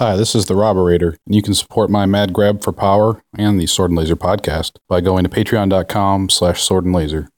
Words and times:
Hi, 0.00 0.16
this 0.16 0.34
is 0.34 0.46
the 0.46 0.54
Robberator, 0.54 1.18
and 1.26 1.34
you 1.34 1.42
can 1.42 1.52
support 1.52 1.90
my 1.90 2.06
mad 2.06 2.32
grab 2.32 2.64
for 2.64 2.72
power 2.72 3.22
and 3.36 3.60
the 3.60 3.66
Sword 3.66 3.90
and 3.90 3.98
Laser 3.98 4.16
podcast 4.16 4.78
by 4.88 5.02
going 5.02 5.24
to 5.24 5.28
patreon.com 5.28 6.30
slash 6.30 6.62
sword 6.62 6.86
and 6.86 6.94
laser. 6.94 7.28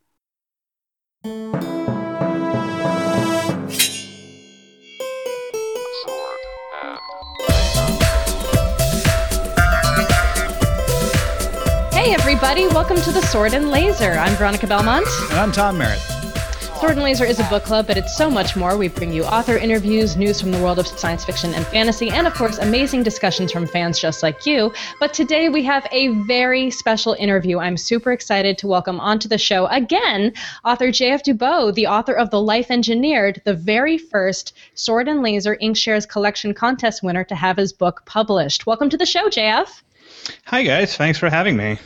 Hey 11.90 12.14
everybody, 12.14 12.68
welcome 12.68 12.98
to 12.98 13.10
the 13.10 13.22
Sword 13.22 13.54
and 13.54 13.72
Laser. 13.72 14.12
I'm 14.12 14.36
Veronica 14.36 14.68
Belmont. 14.68 15.08
And 15.30 15.40
I'm 15.40 15.50
Tom 15.50 15.78
Merritt. 15.78 16.11
Sword 16.82 16.96
and 16.96 17.04
Laser 17.04 17.24
is 17.24 17.38
a 17.38 17.44
book 17.44 17.62
club, 17.62 17.86
but 17.86 17.96
it's 17.96 18.16
so 18.16 18.28
much 18.28 18.56
more. 18.56 18.76
We 18.76 18.88
bring 18.88 19.12
you 19.12 19.22
author 19.22 19.56
interviews, 19.56 20.16
news 20.16 20.40
from 20.40 20.50
the 20.50 20.60
world 20.60 20.80
of 20.80 20.88
science 20.88 21.24
fiction 21.24 21.54
and 21.54 21.64
fantasy, 21.64 22.10
and 22.10 22.26
of 22.26 22.34
course, 22.34 22.58
amazing 22.58 23.04
discussions 23.04 23.52
from 23.52 23.68
fans 23.68 24.00
just 24.00 24.20
like 24.20 24.44
you. 24.46 24.72
But 24.98 25.14
today 25.14 25.48
we 25.48 25.62
have 25.62 25.86
a 25.92 26.08
very 26.24 26.72
special 26.72 27.12
interview. 27.20 27.60
I'm 27.60 27.76
super 27.76 28.10
excited 28.10 28.58
to 28.58 28.66
welcome 28.66 28.98
onto 28.98 29.28
the 29.28 29.38
show 29.38 29.66
again 29.66 30.32
author 30.64 30.90
J.F. 30.90 31.22
Dubeau, 31.22 31.72
the 31.72 31.86
author 31.86 32.14
of 32.14 32.30
The 32.30 32.42
Life 32.42 32.68
Engineered, 32.68 33.40
the 33.44 33.54
very 33.54 33.96
first 33.96 34.52
Sword 34.74 35.06
and 35.06 35.22
Laser 35.22 35.56
Inkshares 35.62 36.08
collection 36.08 36.52
contest 36.52 37.00
winner 37.00 37.22
to 37.22 37.36
have 37.36 37.58
his 37.58 37.72
book 37.72 38.02
published. 38.06 38.66
Welcome 38.66 38.90
to 38.90 38.96
the 38.96 39.06
show, 39.06 39.28
JF. 39.28 39.82
Hi, 40.46 40.64
guys. 40.64 40.96
Thanks 40.96 41.20
for 41.20 41.30
having 41.30 41.56
me. 41.56 41.78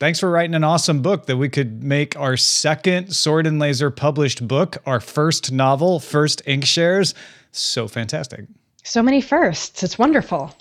Thanks 0.00 0.18
for 0.18 0.30
writing 0.30 0.54
an 0.54 0.64
awesome 0.64 1.02
book 1.02 1.26
that 1.26 1.36
we 1.36 1.50
could 1.50 1.84
make 1.84 2.16
our 2.16 2.34
second 2.34 3.14
Sword 3.14 3.46
and 3.46 3.58
Laser 3.58 3.90
published 3.90 4.48
book, 4.48 4.78
our 4.86 4.98
first 4.98 5.52
novel, 5.52 6.00
first 6.00 6.40
ink 6.46 6.64
shares. 6.64 7.12
So 7.52 7.86
fantastic. 7.86 8.46
So 8.82 9.02
many 9.02 9.20
firsts. 9.20 9.82
It's 9.82 9.98
wonderful. 9.98 10.56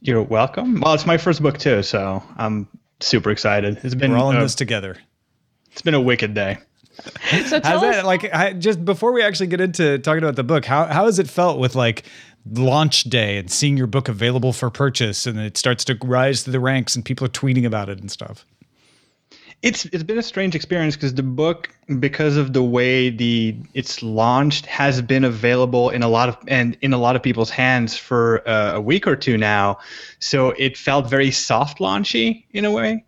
You're 0.00 0.24
welcome. 0.24 0.80
Well, 0.80 0.92
it's 0.92 1.06
my 1.06 1.18
first 1.18 1.40
book 1.40 1.56
too, 1.56 1.84
so 1.84 2.20
I'm 2.36 2.66
super 2.98 3.30
excited. 3.30 3.78
It's 3.84 3.94
been 3.94 4.10
We're 4.10 4.18
all 4.18 4.32
in 4.32 4.38
uh, 4.38 4.40
this 4.40 4.56
together. 4.56 4.96
It's 5.70 5.82
been 5.82 5.94
a 5.94 6.00
wicked 6.00 6.34
day. 6.34 6.58
So 7.46 7.60
tell 7.60 7.80
How's 7.80 7.82
us, 7.84 7.94
that 7.96 8.04
like 8.04 8.34
I, 8.34 8.52
just 8.52 8.84
before 8.84 9.12
we 9.12 9.22
actually 9.22 9.46
get 9.46 9.60
into 9.60 9.98
talking 10.00 10.22
about 10.22 10.36
the 10.36 10.44
book, 10.44 10.64
how 10.66 10.84
how 10.84 11.06
has 11.06 11.18
it 11.18 11.30
felt 11.30 11.58
with 11.58 11.74
like 11.74 12.02
launch 12.44 13.04
day 13.04 13.38
and 13.38 13.50
seeing 13.50 13.76
your 13.76 13.86
book 13.86 14.08
available 14.08 14.52
for 14.52 14.68
purchase 14.68 15.26
and 15.26 15.38
it 15.38 15.56
starts 15.56 15.84
to 15.84 15.96
rise 16.02 16.42
to 16.42 16.50
the 16.50 16.60
ranks 16.60 16.96
and 16.96 17.04
people 17.04 17.24
are 17.24 17.30
tweeting 17.30 17.64
about 17.64 17.88
it 17.88 18.00
and 18.00 18.10
stuff? 18.10 18.44
It's 19.62 19.84
it's 19.86 20.02
been 20.02 20.18
a 20.18 20.22
strange 20.22 20.54
experience 20.54 20.96
because 20.96 21.14
the 21.14 21.22
book, 21.22 21.68
because 21.98 22.38
of 22.38 22.54
the 22.54 22.62
way 22.62 23.10
the 23.10 23.56
it's 23.74 24.02
launched, 24.02 24.64
has 24.66 25.02
been 25.02 25.24
available 25.24 25.90
in 25.90 26.02
a 26.02 26.08
lot 26.08 26.30
of 26.30 26.38
and 26.48 26.78
in 26.80 26.94
a 26.94 26.98
lot 26.98 27.14
of 27.14 27.22
people's 27.22 27.50
hands 27.50 27.96
for 27.96 28.46
uh, 28.48 28.76
a 28.76 28.80
week 28.80 29.06
or 29.06 29.16
two 29.16 29.36
now. 29.36 29.78
So 30.18 30.50
it 30.50 30.78
felt 30.78 31.10
very 31.10 31.30
soft 31.30 31.78
launchy 31.78 32.44
in 32.52 32.64
a 32.64 32.70
way. 32.70 33.04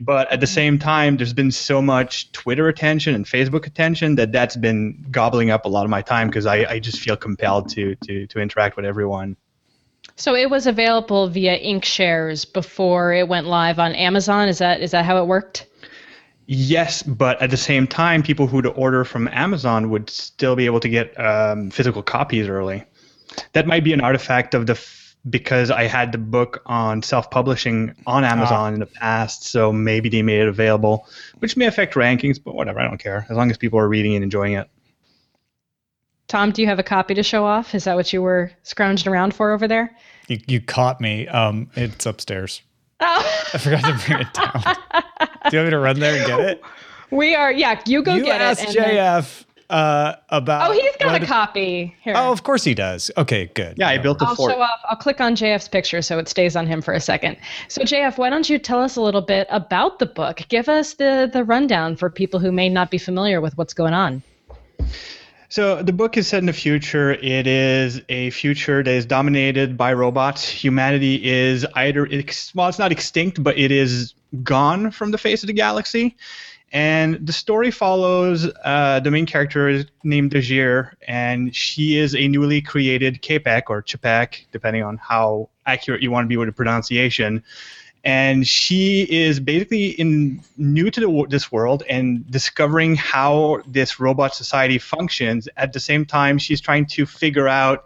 But 0.00 0.30
at 0.30 0.40
the 0.40 0.46
same 0.46 0.78
time, 0.78 1.16
there's 1.16 1.32
been 1.32 1.50
so 1.50 1.82
much 1.82 2.30
Twitter 2.32 2.68
attention 2.68 3.14
and 3.14 3.26
Facebook 3.26 3.66
attention 3.66 4.14
that 4.14 4.30
that's 4.30 4.56
been 4.56 5.04
gobbling 5.10 5.50
up 5.50 5.64
a 5.64 5.68
lot 5.68 5.84
of 5.84 5.90
my 5.90 6.02
time 6.02 6.28
because 6.28 6.46
I, 6.46 6.64
I 6.64 6.78
just 6.78 7.00
feel 7.00 7.16
compelled 7.16 7.68
to 7.70 7.96
to 7.96 8.26
to 8.28 8.38
interact 8.38 8.76
with 8.76 8.84
everyone. 8.84 9.36
So 10.16 10.34
it 10.34 10.50
was 10.50 10.66
available 10.66 11.28
via 11.28 11.58
Inkshares 11.58 12.50
before 12.50 13.12
it 13.12 13.26
went 13.26 13.46
live 13.46 13.78
on 13.78 13.94
Amazon. 13.94 14.48
Is 14.48 14.58
that 14.58 14.80
is 14.80 14.92
that 14.92 15.04
how 15.04 15.20
it 15.20 15.26
worked? 15.26 15.66
Yes, 16.52 17.04
but 17.04 17.40
at 17.40 17.50
the 17.50 17.56
same 17.56 17.86
time, 17.86 18.24
people 18.24 18.48
who'd 18.48 18.66
order 18.66 19.04
from 19.04 19.28
Amazon 19.28 19.88
would 19.90 20.10
still 20.10 20.56
be 20.56 20.66
able 20.66 20.80
to 20.80 20.88
get 20.88 21.14
um, 21.20 21.70
physical 21.70 22.02
copies 22.02 22.48
early. 22.48 22.82
That 23.52 23.68
might 23.68 23.84
be 23.84 23.92
an 23.92 24.00
artifact 24.00 24.52
of 24.54 24.66
the 24.66 24.72
f- 24.72 25.14
because 25.30 25.70
I 25.70 25.84
had 25.84 26.10
the 26.10 26.18
book 26.18 26.60
on 26.66 27.04
self-publishing 27.04 27.94
on 28.04 28.24
Amazon 28.24 28.74
in 28.74 28.80
the 28.80 28.86
past, 28.86 29.44
so 29.44 29.72
maybe 29.72 30.08
they 30.08 30.22
made 30.22 30.40
it 30.40 30.48
available, 30.48 31.06
which 31.38 31.56
may 31.56 31.66
affect 31.66 31.94
rankings, 31.94 32.42
but 32.42 32.56
whatever, 32.56 32.80
I 32.80 32.88
don't 32.88 32.98
care 32.98 33.26
as 33.30 33.36
long 33.36 33.48
as 33.52 33.56
people 33.56 33.78
are 33.78 33.88
reading 33.88 34.16
and 34.16 34.24
enjoying 34.24 34.54
it. 34.54 34.68
Tom, 36.26 36.50
do 36.50 36.62
you 36.62 36.66
have 36.66 36.80
a 36.80 36.82
copy 36.82 37.14
to 37.14 37.22
show 37.22 37.44
off? 37.44 37.76
Is 37.76 37.84
that 37.84 37.94
what 37.94 38.12
you 38.12 38.22
were 38.22 38.50
scrounging 38.64 39.12
around 39.12 39.34
for 39.34 39.52
over 39.52 39.68
there? 39.68 39.96
You 40.26 40.40
you 40.48 40.60
caught 40.60 41.00
me. 41.00 41.28
Um 41.28 41.70
it's 41.76 42.06
upstairs. 42.06 42.62
Oh, 42.98 43.48
I 43.54 43.58
forgot 43.58 43.84
to 43.84 44.06
bring 44.06 44.20
it 44.22 44.34
down. 44.34 45.28
Do 45.48 45.56
you 45.56 45.58
want 45.58 45.66
me 45.66 45.70
to 45.70 45.78
run 45.78 45.98
there 46.00 46.16
and 46.16 46.26
get 46.26 46.40
it? 46.40 46.62
we 47.10 47.34
are. 47.34 47.52
Yeah, 47.52 47.80
you 47.86 48.02
go 48.02 48.14
you 48.14 48.24
get 48.24 48.40
asked 48.40 48.62
it. 48.62 48.68
and 48.68 48.76
then- 48.76 48.94
JF 48.96 49.44
uh, 49.70 50.14
about 50.30 50.68
Oh, 50.68 50.72
he's 50.72 50.96
got 50.98 51.12
what- 51.12 51.22
a 51.22 51.26
copy. 51.26 51.94
Here. 52.02 52.14
Oh, 52.16 52.32
of 52.32 52.42
course 52.42 52.64
he 52.64 52.74
does. 52.74 53.10
Okay, 53.16 53.50
good. 53.54 53.78
Yeah, 53.78 53.88
I 53.88 53.98
built 53.98 54.18
the 54.18 54.26
I'll 54.26 54.34
fort. 54.34 54.52
show 54.52 54.60
off. 54.60 54.80
I'll 54.88 54.96
click 54.96 55.20
on 55.20 55.36
JF's 55.36 55.68
picture 55.68 56.02
so 56.02 56.18
it 56.18 56.28
stays 56.28 56.56
on 56.56 56.66
him 56.66 56.82
for 56.82 56.92
a 56.92 57.00
second. 57.00 57.36
So 57.68 57.82
JF, 57.82 58.18
why 58.18 58.30
don't 58.30 58.50
you 58.50 58.58
tell 58.58 58.80
us 58.82 58.96
a 58.96 59.00
little 59.00 59.22
bit 59.22 59.46
about 59.50 59.98
the 60.00 60.06
book? 60.06 60.42
Give 60.48 60.68
us 60.68 60.94
the 60.94 61.30
the 61.32 61.44
rundown 61.44 61.94
for 61.96 62.10
people 62.10 62.40
who 62.40 62.50
may 62.52 62.68
not 62.68 62.90
be 62.90 62.98
familiar 62.98 63.40
with 63.40 63.56
what's 63.56 63.72
going 63.74 63.94
on. 63.94 64.22
So 65.50 65.82
the 65.82 65.92
book 65.92 66.16
is 66.16 66.28
set 66.28 66.38
in 66.38 66.46
the 66.46 66.52
future. 66.52 67.10
It 67.10 67.48
is 67.48 68.00
a 68.08 68.30
future 68.30 68.84
that 68.84 68.90
is 68.90 69.04
dominated 69.04 69.76
by 69.76 69.92
robots. 69.92 70.48
Humanity 70.48 71.28
is 71.28 71.66
either 71.74 72.06
ex- 72.08 72.54
well, 72.54 72.68
it's 72.68 72.78
not 72.78 72.92
extinct, 72.92 73.42
but 73.42 73.58
it 73.58 73.72
is 73.72 74.14
gone 74.44 74.92
from 74.92 75.10
the 75.10 75.18
face 75.18 75.42
of 75.42 75.48
the 75.48 75.52
galaxy. 75.52 76.16
And 76.72 77.26
the 77.26 77.32
story 77.32 77.72
follows 77.72 78.48
uh, 78.64 79.00
the 79.00 79.10
main 79.10 79.26
character 79.26 79.68
is 79.68 79.86
named 80.04 80.30
Dajir, 80.30 80.92
and 81.08 81.52
she 81.52 81.98
is 81.98 82.14
a 82.14 82.28
newly 82.28 82.62
created 82.62 83.20
Kapek 83.20 83.62
or 83.70 83.82
Chapek, 83.82 84.46
depending 84.52 84.84
on 84.84 84.98
how 84.98 85.48
accurate 85.66 86.00
you 86.00 86.12
want 86.12 86.26
to 86.26 86.28
be 86.28 86.36
with 86.36 86.46
the 86.46 86.52
pronunciation 86.52 87.42
and 88.04 88.46
she 88.46 89.02
is 89.10 89.40
basically 89.40 89.88
in 89.90 90.40
new 90.56 90.90
to 90.90 91.00
the, 91.00 91.26
this 91.28 91.52
world 91.52 91.82
and 91.88 92.28
discovering 92.30 92.96
how 92.96 93.62
this 93.66 94.00
robot 94.00 94.34
society 94.34 94.78
functions. 94.78 95.48
At 95.56 95.72
the 95.72 95.80
same 95.80 96.06
time, 96.06 96.38
she's 96.38 96.60
trying 96.60 96.86
to 96.86 97.04
figure 97.04 97.48
out 97.48 97.84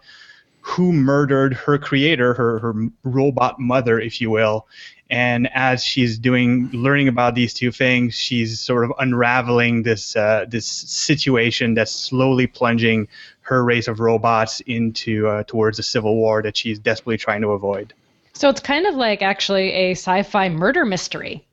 who 0.61 0.93
murdered 0.93 1.53
her 1.53 1.79
creator, 1.79 2.33
her 2.33 2.59
her 2.61 2.75
robot 3.03 3.59
mother, 3.59 4.01
if 4.01 4.21
you 4.21 4.31
will. 4.31 4.67
And 5.11 5.49
as 5.53 5.85
she's 5.85 6.19
doing 6.19 6.71
learning 6.73 7.09
about 7.09 7.35
these 7.35 7.53
two 7.53 7.71
things, 7.71 8.15
she's 8.15 8.61
sort 8.61 8.85
of 8.85 8.93
unraveling 8.99 9.83
this 9.83 10.17
uh, 10.17 10.47
this 10.49 10.67
situation 10.67 11.75
that's 11.75 11.93
slowly 11.93 12.47
plunging 12.47 13.09
her 13.43 13.63
race 13.63 13.89
of 13.89 14.01
robots 14.01 14.61
into 14.61 15.29
uh, 15.29 15.43
towards 15.43 15.79
a 15.79 15.83
civil 15.83 16.17
war 16.17 16.41
that 16.43 16.57
she's 16.57 16.79
desperately 16.79 17.19
trying 17.19 17.43
to 17.43 17.49
avoid. 17.49 17.93
So 18.35 18.49
it's 18.49 18.61
kind 18.61 18.87
of 18.87 18.95
like 18.97 19.23
actually 19.23 19.73
a 19.73 19.91
sci-fi 19.93 20.49
murder 20.49 20.85
mystery. 20.85 21.47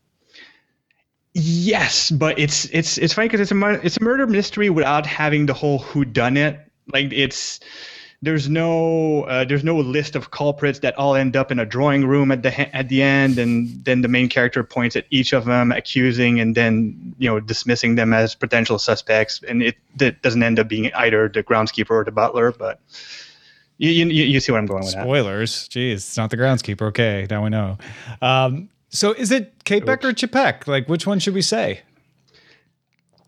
Yes, 1.33 2.11
but 2.11 2.37
it's 2.37 2.65
it's 2.65 2.97
it's 2.97 3.13
funny 3.13 3.29
because 3.29 3.39
it's 3.39 3.51
a 3.51 3.85
it's 3.85 3.97
a 3.97 4.03
murder 4.03 4.27
mystery 4.27 4.69
without 4.69 5.05
having 5.05 5.45
the 5.45 5.53
whole 5.53 5.79
who 5.79 6.03
done 6.03 6.35
it. 6.35 6.59
Like 6.91 7.13
it's 7.13 7.61
there's 8.21 8.49
no 8.49 9.23
uh, 9.23 9.45
there's 9.45 9.63
no 9.63 9.77
list 9.77 10.15
of 10.15 10.31
culprits 10.31 10.79
that 10.79 10.97
all 10.97 11.15
end 11.15 11.37
up 11.37 11.51
in 11.51 11.59
a 11.59 11.65
drawing 11.65 12.05
room 12.05 12.31
at 12.31 12.43
the 12.43 12.75
at 12.75 12.89
the 12.89 13.01
end, 13.01 13.39
and 13.39 13.85
then 13.85 14.01
the 14.01 14.09
main 14.09 14.27
character 14.27 14.63
points 14.63 14.95
at 14.95 15.05
each 15.09 15.31
of 15.31 15.45
them, 15.45 15.71
accusing 15.71 16.39
and 16.39 16.53
then 16.53 17.15
you 17.17 17.29
know 17.29 17.39
dismissing 17.39 17.95
them 17.95 18.11
as 18.11 18.35
potential 18.35 18.77
suspects, 18.77 19.41
and 19.47 19.63
it 19.63 19.77
that 19.95 20.21
doesn't 20.21 20.43
end 20.43 20.59
up 20.59 20.67
being 20.67 20.93
either 20.95 21.29
the 21.29 21.43
groundskeeper 21.43 21.91
or 21.91 22.03
the 22.03 22.11
butler, 22.11 22.51
but. 22.51 22.79
You, 23.81 23.89
you, 23.89 24.25
you 24.25 24.39
see 24.39 24.51
what 24.51 24.59
I'm 24.59 24.67
going 24.67 24.83
with 24.83 24.93
that. 24.93 25.01
Spoilers. 25.01 25.67
Jeez, 25.69 25.93
it's 25.93 26.15
not 26.15 26.29
the 26.29 26.37
groundskeeper. 26.37 26.83
Okay, 26.89 27.25
now 27.31 27.43
we 27.43 27.49
know. 27.49 27.79
Um, 28.21 28.69
so 28.89 29.11
is 29.13 29.31
it 29.31 29.57
Kapek 29.63 30.03
or 30.03 30.13
Chapek? 30.13 30.67
Like, 30.67 30.87
which 30.87 31.07
one 31.07 31.17
should 31.17 31.33
we 31.33 31.41
say? 31.41 31.81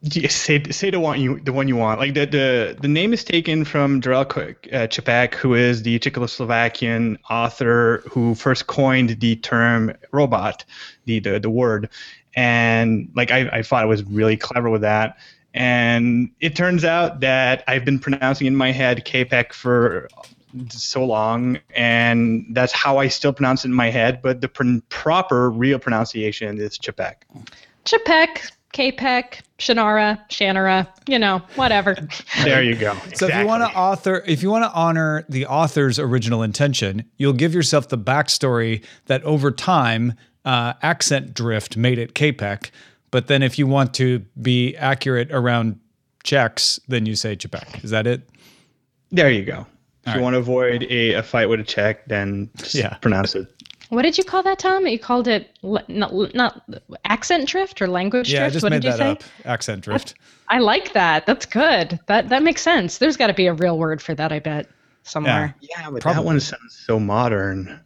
Yeah, 0.04 0.28
say 0.28 0.62
say 0.70 0.92
the 0.92 1.00
one 1.00 1.20
you 1.20 1.40
the 1.40 1.54
one 1.54 1.68
you 1.68 1.76
want. 1.76 2.00
Like 2.00 2.14
the 2.14 2.26
the, 2.26 2.78
the 2.80 2.88
name 2.88 3.14
is 3.14 3.24
taken 3.24 3.66
from 3.66 4.00
Karel 4.00 4.26
K- 4.26 4.56
uh, 4.72 4.86
Čapek, 4.86 5.34
who 5.34 5.56
is 5.56 5.82
the 5.82 5.98
Czechoslovakian 5.98 7.18
author 7.32 8.04
who 8.08 8.36
first 8.36 8.68
coined 8.68 9.22
the 9.22 9.38
term 9.38 9.92
robot, 10.12 10.66
the 11.06 11.20
the, 11.20 11.40
the 11.40 11.50
word, 11.50 11.90
and 12.36 13.10
like 13.16 13.32
I, 13.32 13.50
I 13.52 13.64
thought 13.64 13.84
it 13.84 13.88
was 13.88 14.04
really 14.04 14.38
clever 14.38 14.70
with 14.70 14.82
that. 14.82 15.18
And 15.56 16.32
it 16.42 16.56
turns 16.56 16.84
out 16.84 17.20
that 17.22 17.64
I've 17.68 17.86
been 17.86 18.00
pronouncing 18.00 18.48
in 18.48 18.56
my 18.56 18.72
head 18.72 19.06
Kapek 19.06 19.54
for 19.54 20.10
so 20.70 21.06
long, 21.06 21.60
and 21.76 22.46
that's 22.52 22.74
how 22.74 22.98
I 22.98 23.08
still 23.08 23.34
pronounce 23.34 23.66
it 23.66 23.70
in 23.70 23.74
my 23.74 23.90
head. 23.90 24.22
But 24.22 24.42
the 24.42 24.48
pr- 24.48 24.80
proper 24.90 25.50
real 25.50 25.80
pronunciation 25.80 26.60
is 26.60 26.78
Čapek. 26.78 27.16
Chapek, 27.86 28.52
Kapek, 28.74 29.42
Shannara, 29.60 30.20
Shannara, 30.30 30.88
you 31.08 31.20
know, 31.20 31.42
whatever. 31.56 31.96
There 32.44 32.64
you 32.64 32.76
go. 32.76 32.98
So 33.14 33.28
if 33.28 33.36
you 33.36 33.46
want 33.46 33.64
to 33.64 33.78
author, 33.78 34.24
if 34.26 34.42
you 34.42 34.50
want 34.50 34.66
to 34.66 34.72
honor 34.72 35.26
the 35.30 35.46
author's 35.46 36.00
original 36.00 36.44
intention, 36.44 37.06
you'll 37.18 37.34
give 37.34 37.54
yourself 37.54 37.90
the 37.90 37.98
backstory 37.98 38.84
that 39.06 39.24
over 39.24 39.52
time 39.52 40.14
uh, 40.44 40.74
accent 40.82 41.34
drift 41.34 41.78
made 41.78 42.00
it 42.00 42.14
Kapek. 42.16 42.72
But 43.12 43.28
then 43.28 43.44
if 43.44 43.60
you 43.60 43.68
want 43.68 43.94
to 43.96 44.20
be 44.42 44.76
accurate 44.76 45.32
around 45.32 45.80
Czechs, 46.24 46.80
then 46.88 47.06
you 47.06 47.16
say 47.16 47.36
Chapek. 47.36 47.84
Is 47.84 47.92
that 47.92 48.08
it? 48.08 48.28
There 49.12 49.30
you 49.30 49.46
go. 49.46 49.68
If 50.04 50.08
All 50.10 50.14
you 50.16 50.20
right. 50.20 50.24
want 50.24 50.34
to 50.34 50.40
avoid 50.40 50.84
a, 50.90 51.14
a 51.14 51.24
fight 51.24 51.48
with 51.48 51.60
a 51.62 51.64
Czech, 51.64 52.06
then 52.08 52.50
just 52.58 52.76
Yeah. 52.76 52.96
pronounce 52.96 53.36
it. 53.36 53.48
What 53.90 54.02
did 54.02 54.18
you 54.18 54.24
call 54.24 54.44
that, 54.44 54.60
Tom? 54.60 54.86
You 54.88 55.00
called 55.00 55.28
it 55.28 55.50
l- 55.64 55.84
not, 55.88 56.14
not 56.36 56.64
accent 57.06 57.48
drift 57.48 57.82
or 57.82 57.88
language 57.88 58.32
Yeah, 58.32 58.40
I 58.40 58.42
drift? 58.44 58.54
just 58.54 58.64
what 58.64 58.72
made 58.72 58.82
that 58.84 58.98
say? 58.98 59.12
up. 59.12 59.24
Accent 59.46 59.84
drift. 59.84 60.16
I 60.50 60.60
like 60.60 60.94
that. 60.94 61.26
That's 61.26 61.46
good. 61.46 62.00
That 62.08 62.30
that 62.30 62.44
makes 62.44 62.62
sense. 62.62 62.98
There's 62.98 63.16
got 63.18 63.28
to 63.28 63.34
be 63.34 63.46
a 63.48 63.54
real 63.54 63.78
word 63.78 64.02
for 64.02 64.14
that. 64.16 64.32
I 64.32 64.40
bet 64.40 64.68
somewhere. 65.04 65.54
Yeah, 65.62 65.90
but 65.92 66.02
Probably. 66.02 66.22
that 66.22 66.26
one 66.26 66.40
sounds 66.40 66.84
so 66.86 67.00
modern. 67.00 67.80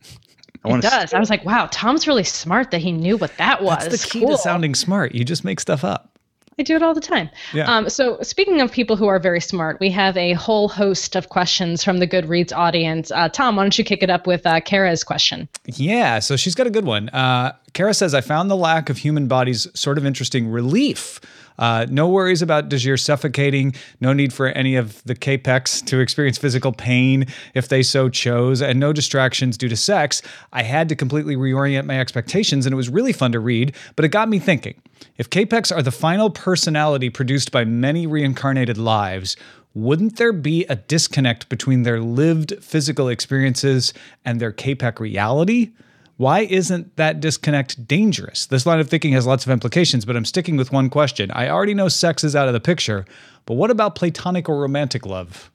I 0.63 0.69
It 0.69 0.71
want 0.71 0.81
does. 0.81 1.13
I 1.13 1.19
was 1.19 1.29
like, 1.29 1.45
wow, 1.45 1.67
Tom's 1.71 2.07
really 2.07 2.23
smart 2.23 2.71
that 2.71 2.81
he 2.81 2.91
knew 2.91 3.17
what 3.17 3.35
that 3.37 3.61
was. 3.61 3.87
That's 3.87 4.01
the 4.03 4.09
key 4.09 4.19
Cool. 4.21 4.29
to 4.29 4.37
sounding 4.37 4.73
smart. 4.75 5.13
You 5.13 5.23
just 5.23 5.43
make 5.45 5.59
stuff 5.59 5.83
up. 5.83 6.16
I 6.59 6.63
do 6.63 6.75
it 6.75 6.81
all 6.81 6.95
the 6.95 7.01
time. 7.01 7.29
Yeah. 7.53 7.71
Um, 7.71 7.89
so, 7.89 8.17
speaking 8.21 8.61
of 8.61 8.71
people 8.71 8.95
who 8.95 9.05
are 9.05 9.19
very 9.19 9.39
smart, 9.39 9.79
we 9.79 9.91
have 9.91 10.17
a 10.17 10.33
whole 10.33 10.67
host 10.67 11.15
of 11.15 11.29
questions 11.29 11.83
from 11.83 11.99
the 11.99 12.07
Goodreads 12.07 12.51
audience. 12.51 13.11
Uh, 13.11 13.29
Tom, 13.29 13.55
why 13.55 13.63
don't 13.63 13.77
you 13.77 13.83
kick 13.83 14.01
it 14.01 14.09
up 14.09 14.25
with 14.25 14.45
uh, 14.45 14.59
Kara's 14.61 15.03
question? 15.03 15.47
Yeah, 15.65 16.17
so 16.17 16.35
she's 16.35 16.55
got 16.55 16.65
a 16.65 16.71
good 16.71 16.85
one. 16.85 17.09
Uh, 17.09 17.55
Kara 17.77 17.93
says, 17.93 18.15
I 18.15 18.21
found 18.21 18.49
the 18.49 18.55
lack 18.55 18.89
of 18.89 18.97
human 18.97 19.27
bodies 19.27 19.67
sort 19.75 19.99
of 19.99 20.05
interesting 20.07 20.47
relief. 20.47 21.19
Uh, 21.59 21.85
no 21.91 22.07
worries 22.07 22.41
about 22.41 22.69
Dajir 22.69 22.99
suffocating. 22.99 23.75
No 24.01 24.13
need 24.13 24.33
for 24.33 24.47
any 24.47 24.75
of 24.75 25.03
the 25.03 25.13
Capeks 25.13 25.85
to 25.85 25.99
experience 25.99 26.39
physical 26.39 26.71
pain 26.71 27.27
if 27.53 27.67
they 27.69 27.83
so 27.83 28.09
chose, 28.09 28.63
and 28.63 28.79
no 28.79 28.93
distractions 28.93 29.59
due 29.59 29.69
to 29.69 29.75
sex. 29.75 30.23
I 30.51 30.63
had 30.63 30.89
to 30.89 30.95
completely 30.95 31.35
reorient 31.35 31.85
my 31.85 31.99
expectations, 31.99 32.65
and 32.65 32.73
it 32.73 32.75
was 32.75 32.89
really 32.89 33.13
fun 33.13 33.31
to 33.33 33.39
read, 33.39 33.75
but 33.95 34.03
it 34.03 34.09
got 34.09 34.27
me 34.27 34.39
thinking. 34.39 34.81
If 35.19 35.29
Capeks 35.29 35.71
are 35.71 35.83
the 35.83 35.91
final 35.91 36.31
personality 36.31 37.11
produced 37.11 37.51
by 37.51 37.63
many 37.63 38.07
reincarnated 38.07 38.79
lives, 38.79 39.37
wouldn't 39.75 40.17
there 40.17 40.33
be 40.33 40.65
a 40.65 40.77
disconnect 40.77 41.47
between 41.47 41.83
their 41.83 41.99
lived 41.99 42.55
physical 42.59 43.07
experiences 43.07 43.93
and 44.25 44.41
their 44.41 44.51
Capek 44.51 44.99
reality? 44.99 45.73
Why 46.17 46.41
isn't 46.41 46.95
that 46.95 47.19
disconnect 47.19 47.87
dangerous? 47.87 48.47
This 48.47 48.65
line 48.65 48.79
of 48.79 48.89
thinking 48.89 49.13
has 49.13 49.27
lots 49.27 49.45
of 49.45 49.51
implications, 49.51 50.03
but 50.03 50.15
I'm 50.15 50.25
sticking 50.25 50.57
with 50.57 50.71
one 50.71 50.89
question. 50.89 51.29
I 51.31 51.49
already 51.49 51.75
know 51.75 51.89
sex 51.89 52.23
is 52.23 52.35
out 52.35 52.47
of 52.47 52.53
the 52.53 52.59
picture, 52.59 53.05
but 53.45 53.53
what 53.53 53.69
about 53.69 53.95
platonic 53.95 54.49
or 54.49 54.59
romantic 54.59 55.05
love? 55.05 55.51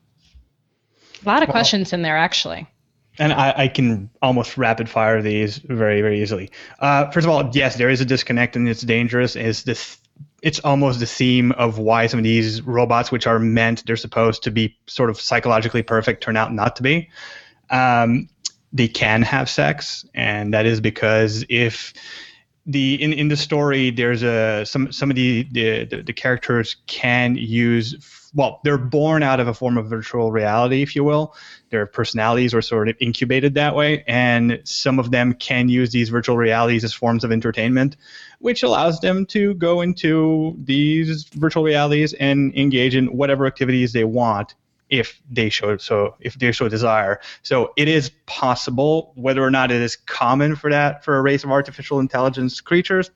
A 1.25 1.29
lot 1.29 1.43
of 1.43 1.49
questions 1.49 1.91
in 1.93 2.01
there, 2.01 2.17
actually. 2.17 2.65
and 3.19 3.33
I, 3.33 3.53
I 3.55 3.67
can 3.67 4.09
almost 4.21 4.57
rapid 4.57 4.89
fire 4.89 5.21
these 5.21 5.57
very 5.57 6.01
very 6.01 6.21
easily. 6.21 6.49
Uh, 6.79 7.09
first 7.11 7.25
of 7.25 7.31
all, 7.31 7.49
yes, 7.53 7.75
there 7.75 7.89
is 7.89 8.01
a 8.01 8.05
disconnect 8.05 8.55
and 8.55 8.67
it's 8.67 8.81
dangerous. 8.81 9.35
Is 9.35 9.63
this? 9.63 9.97
It's 10.41 10.59
almost 10.59 10.99
the 10.99 11.05
theme 11.05 11.53
of 11.53 11.77
why 11.77 12.07
some 12.07 12.19
of 12.19 12.23
these 12.23 12.61
robots, 12.61 13.11
which 13.11 13.25
are 13.27 13.39
meant, 13.39 13.85
they're 13.85 13.95
supposed 13.95 14.43
to 14.43 14.51
be 14.51 14.77
sort 14.87 15.09
of 15.09 15.19
psychologically 15.19 15.83
perfect, 15.83 16.21
turn 16.21 16.35
out 16.35 16.53
not 16.53 16.75
to 16.77 16.83
be. 16.83 17.09
Um, 17.69 18.27
they 18.73 18.87
can 18.87 19.21
have 19.21 19.49
sex, 19.49 20.05
and 20.13 20.53
that 20.53 20.65
is 20.65 20.81
because 20.81 21.45
if 21.47 21.93
the 22.65 23.01
in, 23.01 23.11
in 23.11 23.27
the 23.27 23.35
story 23.35 23.91
there's 23.91 24.23
a 24.23 24.65
some 24.65 24.91
some 24.91 25.09
of 25.09 25.15
the, 25.15 25.45
the 25.51 26.01
the 26.01 26.13
characters 26.13 26.77
can 26.87 27.35
use 27.35 28.29
well 28.33 28.61
they're 28.63 28.77
born 28.77 29.21
out 29.21 29.41
of 29.41 29.49
a 29.49 29.53
form 29.53 29.77
of 29.77 29.87
virtual 29.87 30.31
reality 30.31 30.81
if 30.81 30.95
you 30.95 31.03
will. 31.03 31.35
Their 31.71 31.85
personalities 31.85 32.53
are 32.53 32.61
sort 32.61 32.87
of 32.87 32.95
incubated 32.99 33.55
that 33.55 33.75
way 33.75 34.03
and 34.07 34.61
some 34.63 34.97
of 34.97 35.11
them 35.11 35.33
can 35.33 35.67
use 35.67 35.91
these 35.91 36.07
virtual 36.07 36.37
realities 36.37 36.85
as 36.85 36.93
forms 36.93 37.25
of 37.25 37.31
entertainment 37.33 37.97
which 38.39 38.63
allows 38.63 38.99
them 39.01 39.25
to 39.25 39.55
go 39.55 39.81
into 39.81 40.55
these 40.63 41.25
virtual 41.33 41.63
realities 41.63 42.13
and 42.13 42.55
engage 42.55 42.95
in 42.95 43.07
whatever 43.07 43.45
activities 43.45 43.91
they 43.91 44.05
want 44.05 44.55
if 44.89 45.21
they 45.29 45.49
show 45.49 45.77
so 45.77 46.15
if 46.19 46.37
they 46.39 46.51
show 46.51 46.69
desire. 46.69 47.19
So 47.41 47.73
it 47.77 47.87
is 47.87 48.11
possible 48.25 49.13
whether 49.15 49.43
or 49.43 49.51
not 49.51 49.71
it 49.71 49.81
is 49.81 49.95
common 49.95 50.55
for 50.55 50.69
that 50.69 51.03
for 51.03 51.17
a 51.17 51.21
race 51.21 51.43
of 51.43 51.51
artificial 51.51 51.99
intelligence 51.99 52.61
creatures 52.61 53.11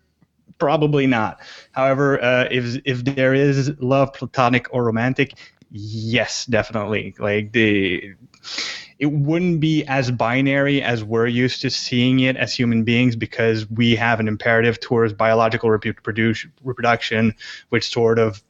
probably 0.57 1.07
not. 1.07 1.39
However 1.71 2.23
uh, 2.23 2.47
if 2.51 2.81
if 2.85 3.03
there 3.05 3.33
is 3.33 3.71
love 3.79 4.13
platonic 4.13 4.67
or 4.71 4.83
romantic 4.83 5.33
yes 5.71 6.45
definitely. 6.45 7.15
Like 7.19 7.51
the 7.51 8.15
it 8.99 9.11
wouldn't 9.11 9.59
be 9.59 9.85
as 9.85 10.09
binary 10.09 10.81
as 10.81 11.03
we're 11.03 11.27
used 11.27 11.61
to 11.61 11.69
seeing 11.69 12.21
it 12.21 12.35
as 12.35 12.53
human 12.53 12.83
beings 12.83 13.15
because 13.15 13.69
we 13.69 13.95
have 13.95 14.19
an 14.19 14.27
imperative 14.27 14.79
towards 14.79 15.13
biological 15.13 15.69
reproduction 15.69 17.35
which 17.69 17.89
sort 17.89 18.17
of 18.17 18.41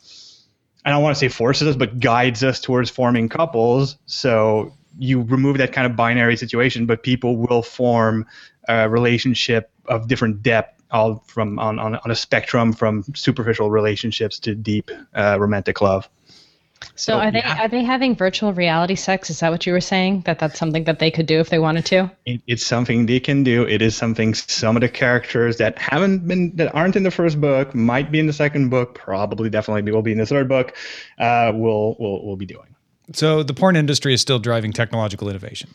I 0.88 0.90
don't 0.90 1.04
want 1.04 1.18
to 1.18 1.20
say 1.20 1.28
forces 1.28 1.68
us, 1.68 1.76
but 1.76 2.00
guides 2.00 2.46
us 2.46 2.62
towards 2.62 2.90
forming 2.90 3.28
couples. 3.28 3.98
So 4.06 4.74
you 4.98 5.22
remove 5.24 5.58
that 5.58 5.74
kind 5.74 5.86
of 5.86 5.98
binary 5.98 6.38
situation, 6.38 6.86
but 6.86 7.04
people 7.04 7.36
will 7.36 7.62
form 7.62 8.26
a 8.70 8.88
relationship 8.88 9.70
of 9.88 10.08
different 10.08 10.42
depth, 10.42 10.82
all 10.90 11.26
from 11.28 11.60
on, 11.60 11.78
on, 11.78 11.96
on 11.96 12.10
a 12.10 12.16
spectrum 12.16 12.72
from 12.72 13.04
superficial 13.16 13.70
relationships 13.70 14.40
to 14.40 14.56
deep 14.56 14.90
uh, 15.14 15.36
romantic 15.38 15.82
love. 15.82 16.08
So, 16.82 17.14
So, 17.14 17.20
are 17.20 17.32
they 17.32 17.40
yeah. 17.40 17.64
are 17.64 17.68
they 17.68 17.84
having 17.84 18.16
virtual 18.16 18.54
reality 18.54 18.96
sex? 18.96 19.30
Is 19.30 19.40
that 19.40 19.52
what 19.52 19.66
you 19.66 19.74
were 19.74 19.82
saying? 19.82 20.22
That 20.26 20.40
that's 20.40 20.58
something 20.58 20.84
that 20.86 21.00
they 21.00 21.12
could 21.12 21.26
do 21.26 21.40
if 21.40 21.50
they 21.50 21.60
wanted 21.60 21.86
to? 21.86 22.12
It, 22.26 22.42
it's 22.48 22.66
something 22.66 23.06
they 23.06 23.20
can 23.20 23.44
do. 23.44 23.68
It 23.68 23.82
is 23.82 23.96
something 23.96 24.34
some 24.34 24.76
of 24.76 24.82
the 24.82 24.90
characters 24.90 25.58
that 25.58 25.78
haven't 25.78 26.28
been 26.28 26.56
that 26.56 26.74
aren't 26.74 26.96
in 26.96 27.04
the 27.04 27.12
first 27.12 27.40
book 27.40 27.76
might 27.76 28.12
be 28.12 28.20
in 28.20 28.28
the 28.28 28.34
second 28.34 28.70
book, 28.70 28.96
probably 28.96 29.50
definitely 29.50 29.92
will 29.92 30.02
be 30.02 30.12
in 30.12 30.18
the 30.18 30.26
third 30.26 30.48
book. 30.48 30.76
Uh, 31.20 31.52
will 31.54 31.96
will 32.00 32.26
will 32.26 32.38
be 32.38 32.46
doing. 32.46 32.76
So 33.14 33.44
the 33.44 33.54
porn 33.54 33.76
industry 33.76 34.14
is 34.14 34.22
still 34.22 34.40
driving 34.40 34.74
technological 34.74 35.30
innovation. 35.30 35.70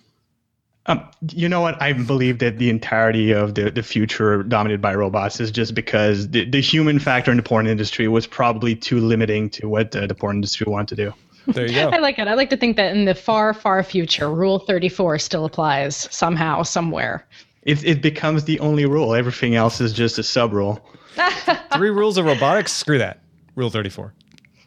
Um, 0.86 1.08
you 1.30 1.48
know 1.48 1.60
what? 1.60 1.80
I 1.80 1.92
believe 1.92 2.40
that 2.40 2.58
the 2.58 2.68
entirety 2.68 3.30
of 3.30 3.54
the, 3.54 3.70
the 3.70 3.82
future 3.82 4.42
dominated 4.42 4.80
by 4.80 4.94
robots 4.94 5.38
is 5.38 5.52
just 5.52 5.74
because 5.74 6.28
the, 6.30 6.44
the 6.44 6.60
human 6.60 6.98
factor 6.98 7.30
in 7.30 7.36
the 7.36 7.42
porn 7.42 7.68
industry 7.68 8.08
was 8.08 8.26
probably 8.26 8.74
too 8.74 8.98
limiting 8.98 9.48
to 9.50 9.68
what 9.68 9.94
uh, 9.94 10.06
the 10.08 10.14
porn 10.14 10.36
industry 10.36 10.66
wanted 10.68 10.96
to 10.96 11.04
do. 11.04 11.14
There 11.46 11.66
you 11.66 11.74
go. 11.74 11.90
I 11.90 11.98
like 11.98 12.18
it. 12.18 12.26
I 12.26 12.34
like 12.34 12.50
to 12.50 12.56
think 12.56 12.76
that 12.76 12.96
in 12.96 13.04
the 13.04 13.14
far, 13.14 13.54
far 13.54 13.82
future, 13.82 14.32
Rule 14.32 14.58
34 14.60 15.18
still 15.18 15.44
applies 15.44 16.08
somehow, 16.14 16.62
somewhere. 16.62 17.26
It, 17.62 17.84
it 17.84 18.02
becomes 18.02 18.44
the 18.44 18.58
only 18.60 18.86
rule. 18.86 19.14
Everything 19.14 19.54
else 19.54 19.80
is 19.80 19.92
just 19.92 20.18
a 20.18 20.22
sub 20.22 20.52
rule. 20.52 20.84
Three 21.74 21.90
rules 21.90 22.18
of 22.18 22.24
robotics. 22.24 22.72
Screw 22.72 22.98
that. 22.98 23.20
Rule 23.54 23.70
34. 23.70 24.14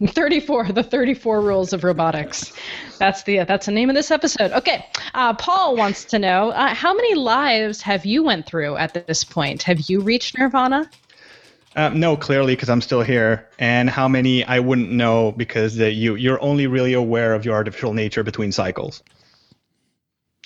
34, 0.08 0.72
the 0.72 0.84
34 0.84 1.42
rules 1.42 1.74
of 1.74 1.84
robotics. 1.84 2.54
That's 2.98 3.24
the 3.24 3.44
that's 3.44 3.66
the 3.66 3.72
name 3.72 3.90
of 3.90 3.96
this 3.96 4.12
episode. 4.12 4.52
Okay, 4.52 4.86
uh, 5.14 5.34
Paul 5.34 5.76
wants 5.76 6.06
to 6.06 6.20
know 6.20 6.52
uh, 6.52 6.74
how 6.74 6.94
many 6.94 7.16
lives 7.16 7.82
have 7.82 8.06
you 8.06 8.24
went 8.24 8.46
through 8.46 8.78
at 8.78 8.94
this 9.08 9.24
point? 9.24 9.64
Have 9.64 9.90
you 9.90 10.02
reached 10.02 10.38
nirvana? 10.38 10.90
Uh, 11.76 11.90
no, 11.90 12.16
clearly, 12.16 12.54
because 12.54 12.70
I'm 12.70 12.82
still 12.82 13.02
here. 13.02 13.50
And 13.60 13.90
how 13.90 14.08
many 14.08 14.46
I 14.46 14.60
wouldn't 14.60 14.92
know 14.92 15.34
because 15.34 15.78
you 15.78 16.16
you're 16.16 16.42
only 16.42 16.68
really 16.68 16.94
aware 16.94 17.34
of 17.34 17.44
your 17.44 17.56
artificial 17.56 17.94
nature 17.94 18.24
between 18.24 18.52
cycles. 18.52 19.04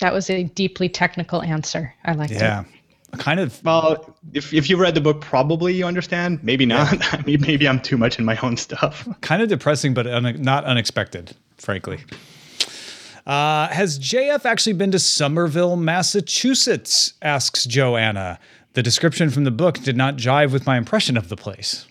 That 0.00 0.12
was 0.12 0.30
a 0.30 0.44
deeply 0.44 0.88
technical 0.88 1.42
answer. 1.42 1.94
I 2.04 2.12
liked 2.12 2.32
it. 2.32 2.40
Yeah. 2.40 2.64
Kind 3.18 3.40
of. 3.40 3.62
Well, 3.64 4.16
if, 4.32 4.52
if 4.54 4.70
you 4.70 4.76
read 4.76 4.94
the 4.94 5.00
book, 5.00 5.20
probably 5.20 5.74
you 5.74 5.84
understand. 5.84 6.42
Maybe 6.42 6.64
not. 6.66 6.96
I 7.14 7.22
mean, 7.22 7.40
maybe 7.40 7.68
I'm 7.68 7.80
too 7.80 7.96
much 7.96 8.18
in 8.18 8.24
my 8.24 8.36
own 8.42 8.56
stuff. 8.56 9.08
kind 9.20 9.42
of 9.42 9.48
depressing, 9.48 9.94
but 9.94 10.06
un- 10.06 10.40
not 10.40 10.64
unexpected, 10.64 11.36
frankly. 11.58 11.98
Uh, 13.26 13.68
has 13.68 13.98
JF 13.98 14.44
actually 14.44 14.72
been 14.72 14.90
to 14.92 14.98
Somerville, 14.98 15.76
Massachusetts? 15.76 17.14
asks 17.22 17.64
Joanna. 17.64 18.38
The 18.72 18.82
description 18.82 19.30
from 19.30 19.44
the 19.44 19.50
book 19.50 19.78
did 19.80 19.96
not 19.96 20.16
jive 20.16 20.52
with 20.52 20.66
my 20.66 20.76
impression 20.78 21.16
of 21.16 21.28
the 21.28 21.36
place. 21.36 21.86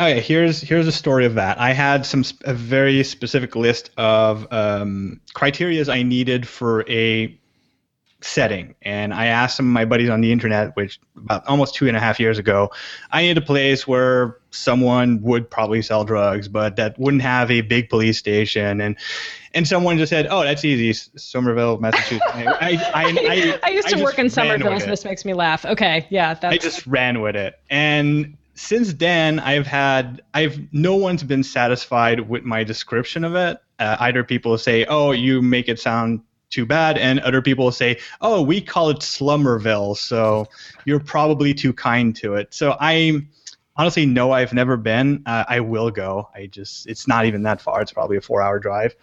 Okay, 0.00 0.20
here's 0.20 0.60
here's 0.60 0.86
a 0.86 0.92
story 0.92 1.26
of 1.26 1.34
that. 1.34 1.60
I 1.60 1.72
had 1.72 2.06
some 2.06 2.24
sp- 2.24 2.40
a 2.46 2.54
very 2.54 3.04
specific 3.04 3.54
list 3.54 3.90
of 3.98 4.50
um, 4.50 5.20
criterias 5.34 5.92
I 5.92 6.02
needed 6.02 6.48
for 6.48 6.88
a 6.88 7.38
setting, 8.24 8.74
and 8.82 9.12
I 9.12 9.26
asked 9.26 9.56
some 9.56 9.66
of 9.66 9.72
my 9.72 9.84
buddies 9.84 10.10
on 10.10 10.20
the 10.20 10.32
internet, 10.32 10.74
which 10.76 11.00
about 11.16 11.46
almost 11.46 11.74
two 11.74 11.88
and 11.88 11.96
a 11.96 12.00
half 12.00 12.20
years 12.20 12.38
ago, 12.38 12.70
I 13.10 13.22
need 13.22 13.38
a 13.38 13.42
place 13.42 13.86
where 13.86 14.38
someone 14.50 15.20
would 15.22 15.50
probably 15.50 15.82
sell 15.82 16.04
drugs, 16.04 16.48
but 16.48 16.76
that 16.76 16.98
wouldn't 16.98 17.22
have 17.22 17.50
a 17.50 17.62
big 17.62 17.88
police 17.88 18.18
station, 18.18 18.80
and 18.80 18.96
and 19.54 19.66
someone 19.66 19.98
just 19.98 20.10
said, 20.10 20.26
"Oh, 20.30 20.42
that's 20.42 20.64
easy, 20.64 20.92
Somerville, 21.16 21.78
Massachusetts." 21.78 22.22
I, 22.34 22.44
I, 22.44 22.80
I, 22.94 23.60
I 23.64 23.70
used 23.70 23.88
to 23.88 24.02
work 24.02 24.18
in 24.18 24.30
Somerville, 24.30 24.80
so 24.80 24.86
this 24.86 25.04
makes 25.04 25.24
me 25.24 25.34
laugh. 25.34 25.64
Okay, 25.64 26.06
yeah, 26.10 26.34
that's 26.34 26.54
I 26.54 26.58
just 26.58 26.86
ran 26.86 27.20
with 27.20 27.36
it. 27.36 27.58
And 27.70 28.36
since 28.54 28.94
then, 28.94 29.40
I've 29.40 29.66
had 29.66 30.22
I've 30.34 30.60
no 30.72 30.96
one's 30.96 31.22
been 31.22 31.42
satisfied 31.42 32.28
with 32.28 32.44
my 32.44 32.64
description 32.64 33.24
of 33.24 33.34
it. 33.34 33.58
Uh, 33.78 33.96
either 34.00 34.22
people 34.24 34.56
say, 34.58 34.84
"Oh, 34.86 35.12
you 35.12 35.42
make 35.42 35.68
it 35.68 35.78
sound 35.78 36.20
too 36.52 36.66
bad," 36.66 36.98
and 36.98 37.18
other 37.20 37.42
people 37.42 37.72
say, 37.72 37.98
"Oh, 38.20 38.42
we 38.42 38.60
call 38.60 38.90
it 38.90 38.98
Slummerville, 38.98 39.96
so 39.96 40.46
you're 40.84 41.00
probably 41.00 41.54
too 41.54 41.72
kind 41.72 42.14
to 42.16 42.34
it." 42.34 42.54
So 42.54 42.76
I 42.78 43.22
honestly 43.76 44.06
no, 44.06 44.32
I've 44.32 44.52
never 44.52 44.76
been. 44.76 45.22
Uh, 45.26 45.44
I 45.48 45.60
will 45.60 45.90
go. 45.90 46.28
I 46.34 46.46
just 46.46 46.86
it's 46.86 47.08
not 47.08 47.26
even 47.26 47.42
that 47.42 47.60
far. 47.60 47.80
It's 47.82 47.92
probably 47.92 48.16
a 48.16 48.20
four-hour 48.20 48.58
drive. 48.60 48.94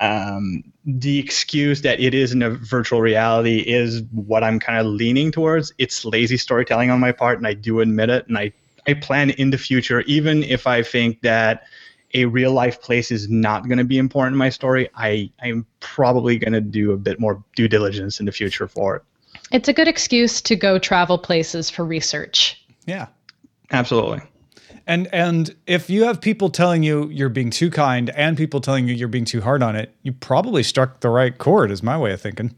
Um, 0.00 0.64
the 0.84 1.18
excuse 1.18 1.82
that 1.82 2.00
it 2.00 2.14
is 2.14 2.32
in 2.32 2.42
a 2.42 2.50
virtual 2.50 3.00
reality 3.00 3.58
is 3.58 4.02
what 4.12 4.44
I'm 4.44 4.60
kind 4.60 4.78
of 4.78 4.86
leaning 4.86 5.32
towards. 5.32 5.72
It's 5.78 6.04
lazy 6.04 6.36
storytelling 6.36 6.90
on 6.90 7.00
my 7.00 7.12
part, 7.12 7.38
and 7.38 7.46
I 7.46 7.54
do 7.54 7.80
admit 7.80 8.10
it. 8.10 8.28
And 8.28 8.38
I, 8.38 8.52
I 8.86 8.94
plan 8.94 9.30
in 9.30 9.50
the 9.50 9.58
future, 9.58 10.02
even 10.02 10.44
if 10.44 10.66
I 10.66 10.82
think 10.82 11.20
that 11.22 11.64
a 12.14 12.24
real 12.26 12.52
life 12.52 12.80
place 12.80 13.10
is 13.10 13.28
not 13.28 13.68
going 13.68 13.78
to 13.78 13.84
be 13.84 13.98
important 13.98 14.34
in 14.34 14.38
my 14.38 14.48
story, 14.48 14.88
I, 14.94 15.30
I'm 15.42 15.66
probably 15.80 16.38
going 16.38 16.52
to 16.54 16.60
do 16.60 16.92
a 16.92 16.96
bit 16.96 17.20
more 17.20 17.42
due 17.54 17.68
diligence 17.68 18.18
in 18.18 18.26
the 18.26 18.32
future 18.32 18.66
for 18.66 18.96
it. 18.96 19.02
It's 19.52 19.68
a 19.68 19.72
good 19.72 19.88
excuse 19.88 20.40
to 20.42 20.56
go 20.56 20.78
travel 20.78 21.18
places 21.18 21.70
for 21.70 21.84
research. 21.84 22.62
Yeah. 22.86 23.06
Absolutely. 23.70 24.20
And 24.86 25.06
and 25.12 25.54
if 25.66 25.90
you 25.90 26.04
have 26.04 26.20
people 26.20 26.48
telling 26.48 26.82
you 26.82 27.08
you're 27.10 27.28
being 27.28 27.50
too 27.50 27.70
kind 27.70 28.08
and 28.10 28.36
people 28.36 28.60
telling 28.60 28.88
you 28.88 28.94
you're 28.94 29.08
being 29.08 29.26
too 29.26 29.42
hard 29.42 29.62
on 29.62 29.76
it, 29.76 29.94
you 30.02 30.12
probably 30.12 30.62
struck 30.62 31.00
the 31.00 31.10
right 31.10 31.36
chord 31.36 31.70
is 31.70 31.82
my 31.82 31.98
way 31.98 32.12
of 32.12 32.20
thinking. 32.20 32.54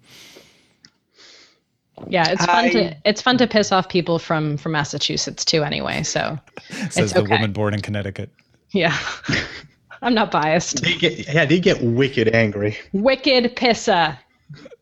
Yeah, 2.09 2.30
it's 2.30 2.45
fun 2.45 2.64
I, 2.64 2.71
to 2.71 2.97
it's 3.04 3.21
fun 3.21 3.37
to 3.38 3.49
piss 3.49 3.73
off 3.73 3.88
people 3.88 4.21
from 4.21 4.57
from 4.57 4.73
Massachusetts 4.73 5.45
too 5.45 5.64
anyway, 5.64 6.04
so 6.04 6.38
says 6.90 7.12
the 7.12 7.23
okay. 7.23 7.33
woman 7.33 7.52
born 7.52 7.75
in 7.75 7.83
Connecticut. 7.83 8.30
Yeah. 8.70 8.96
I'm 10.02 10.14
not 10.14 10.30
biased. 10.30 10.82
They 10.82 10.96
get, 10.96 11.32
yeah, 11.32 11.44
they 11.44 11.60
get 11.60 11.82
wicked 11.82 12.28
angry. 12.28 12.78
Wicked 12.92 13.54
pissa, 13.56 14.18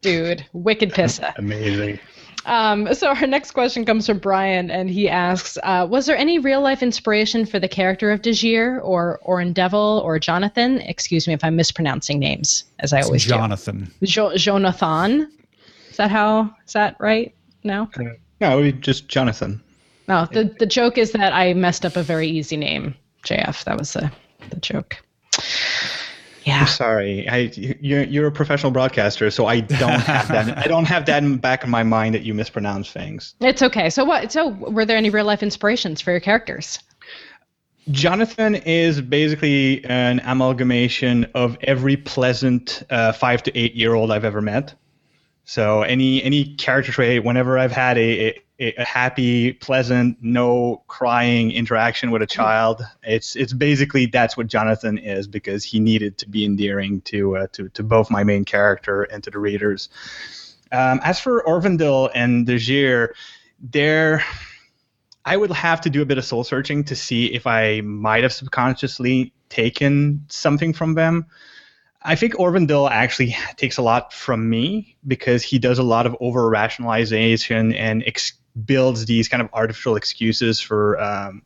dude. 0.01 0.47
Wicked 0.53 0.93
pissa. 0.93 1.35
Amazing. 1.39 1.99
Um, 2.47 2.95
so 2.95 3.09
our 3.09 3.27
next 3.27 3.51
question 3.51 3.85
comes 3.85 4.07
from 4.07 4.21
Brian, 4.21 4.71
and 4.71 4.89
he 4.89 5.09
asks, 5.09 5.59
uh, 5.63 5.87
"Was 5.91 6.07
there 6.07 6.17
any 6.17 6.39
real 6.39 6.61
life 6.63 6.83
inspiration 6.83 7.45
for 7.45 7.59
the 7.59 7.69
character 7.69 8.11
of 8.11 8.23
Dajir, 8.23 8.81
or 8.83 9.21
Orvindil, 9.27 10.03
or 10.03 10.19
Jonathan? 10.19 10.81
Excuse 10.81 11.27
me 11.27 11.35
if 11.35 11.45
I'm 11.45 11.57
mispronouncing 11.57 12.19
names, 12.19 12.65
as 12.79 12.93
I 12.93 13.03
always 13.03 13.25
Jonathan. 13.25 13.91
do. 14.01 14.07
Jo- 14.07 14.37
Jonathan. 14.37 15.31
Is 15.91 15.97
that 15.99 16.11
how? 16.11 16.55
Is 16.65 16.73
that 16.73 16.97
right? 17.01 17.35
No. 17.65 17.91
Uh, 17.99 18.05
no, 18.41 18.71
just 18.71 19.09
Jonathan. 19.09 19.61
No, 20.07 20.27
the 20.33 20.45
the 20.59 20.67
joke 20.67 20.97
is 20.97 21.13
that 21.13 21.35
I 21.35 21.53
messed 21.55 21.85
up 21.85 21.97
a 21.97 22.03
very 22.03 22.29
easy 22.29 22.57
name. 22.57 22.95
JF. 23.29 23.65
That 23.65 23.79
was 23.79 23.93
the 23.93 24.11
the 24.51 24.57
joke. 24.57 24.97
Yeah. 26.45 26.61
I'm 26.61 26.67
sorry. 26.67 27.29
I 27.29 27.53
you're 27.55 28.05
you're 28.05 28.27
a 28.29 28.33
professional 28.33 28.73
broadcaster, 28.73 29.31
so 29.31 29.47
I 29.47 29.61
don't 29.61 30.01
have 30.01 30.29
that. 30.29 30.57
I 30.59 30.67
don't 30.67 30.87
have 30.87 31.05
that 31.07 31.23
in 31.23 31.37
back 31.37 31.63
of 31.63 31.69
my 31.69 31.83
mind 31.83 32.15
that 32.15 32.23
you 32.23 32.33
mispronounce 32.33 32.91
things. 32.91 33.35
It's 33.41 33.63
okay. 33.63 33.91
So 33.91 34.05
what? 34.05 34.33
So 34.33 34.49
were 34.49 34.87
there 34.87 34.97
any 34.97 35.11
real 35.11 35.27
life 35.27 35.43
inspirations 35.43 36.01
for 36.01 36.11
your 36.11 36.21
characters? 36.21 36.79
Jonathan 37.91 38.55
is 38.55 39.01
basically 39.01 39.85
an 39.87 40.21
amalgamation 40.25 41.27
of 41.35 41.57
every 41.63 41.97
pleasant 41.97 42.83
uh, 42.91 43.13
five 43.13 43.43
to 43.45 43.59
eight 43.59 43.75
year 43.75 43.95
old 43.95 44.11
I've 44.11 44.25
ever 44.25 44.41
met. 44.41 44.75
So 45.45 45.83
any 45.83 46.23
any 46.23 46.57
character 46.57 46.93
trait, 46.93 47.25
whenever 47.25 47.59
I've 47.59 47.73
had 47.73 47.99
a, 47.99 48.29
a 48.29 48.43
a 48.61 48.85
happy, 48.85 49.53
pleasant, 49.53 50.19
no 50.21 50.83
crying 50.89 51.53
interaction 51.53 52.11
with 52.11 52.23
a 52.23 52.27
child. 52.27 52.83
It's 53.05 53.37
it's 53.37 53.53
basically 53.53 54.07
that's 54.07 54.37
what 54.37 54.49
Jonathan 54.49 54.99
is 54.99 55.29
because 55.29 55.63
he 55.65 55.79
needed 55.79 56.19
to 56.19 56.29
be 56.29 56.45
endearing 56.45 57.01
to 57.03 57.37
uh, 57.37 57.47
to 57.53 57.69
to 57.71 57.83
both 57.83 58.11
my 58.11 58.25
main 58.25 58.45
character 58.45 59.05
and 59.05 59.23
to 59.25 59.31
the 59.31 59.39
readers. 59.39 59.89
Um, 60.73 61.01
as 61.03 61.21
for 61.21 61.43
Orvindil 61.45 62.11
and 62.15 62.47
Dajir, 62.47 63.11
they're 63.61 64.25
I 65.25 65.37
would 65.37 65.51
have 65.53 65.83
to 65.83 65.91
do 65.91 66.03
a 66.03 66.07
bit 66.07 66.19
of 66.19 66.25
soul 66.25 66.43
searching 66.43 66.85
to 66.85 66.97
see 66.97 67.27
if 67.27 67.47
I 67.47 67.83
might 67.83 68.23
have 68.23 68.33
subconsciously 68.33 69.33
taken 69.49 70.25
something 70.29 70.73
from 70.73 70.95
them. 70.95 71.27
I 72.03 72.15
think 72.15 72.35
Orvindil 72.35 72.91
actually 72.91 73.37
takes 73.57 73.77
a 73.77 73.83
lot 73.83 74.13
from 74.13 74.49
me 74.49 74.97
because 75.07 75.43
he 75.43 75.59
does 75.59 75.79
a 75.79 75.83
lot 75.83 76.07
of 76.07 76.17
over 76.21 76.49
rationalization 76.49 77.75
and 77.75 78.03
ex- 78.07 78.39
builds 78.65 79.07
these 79.07 79.29
kind 79.29 79.43
of 79.43 79.49
artificial 79.53 79.97
excuses 79.97 80.61
for 80.61 81.01
um, 81.01 81.43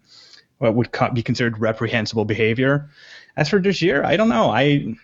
what 0.58 0.74
would 0.74 0.92
co- 0.92 1.10
be 1.10 1.22
considered 1.22 1.58
reprehensible 1.58 2.24
behavior. 2.24 2.88
As 3.36 3.48
for 3.48 3.60
Dajir, 3.60 4.04
I 4.04 4.16
don't 4.16 4.28
know. 4.28 4.50
I 4.50 4.94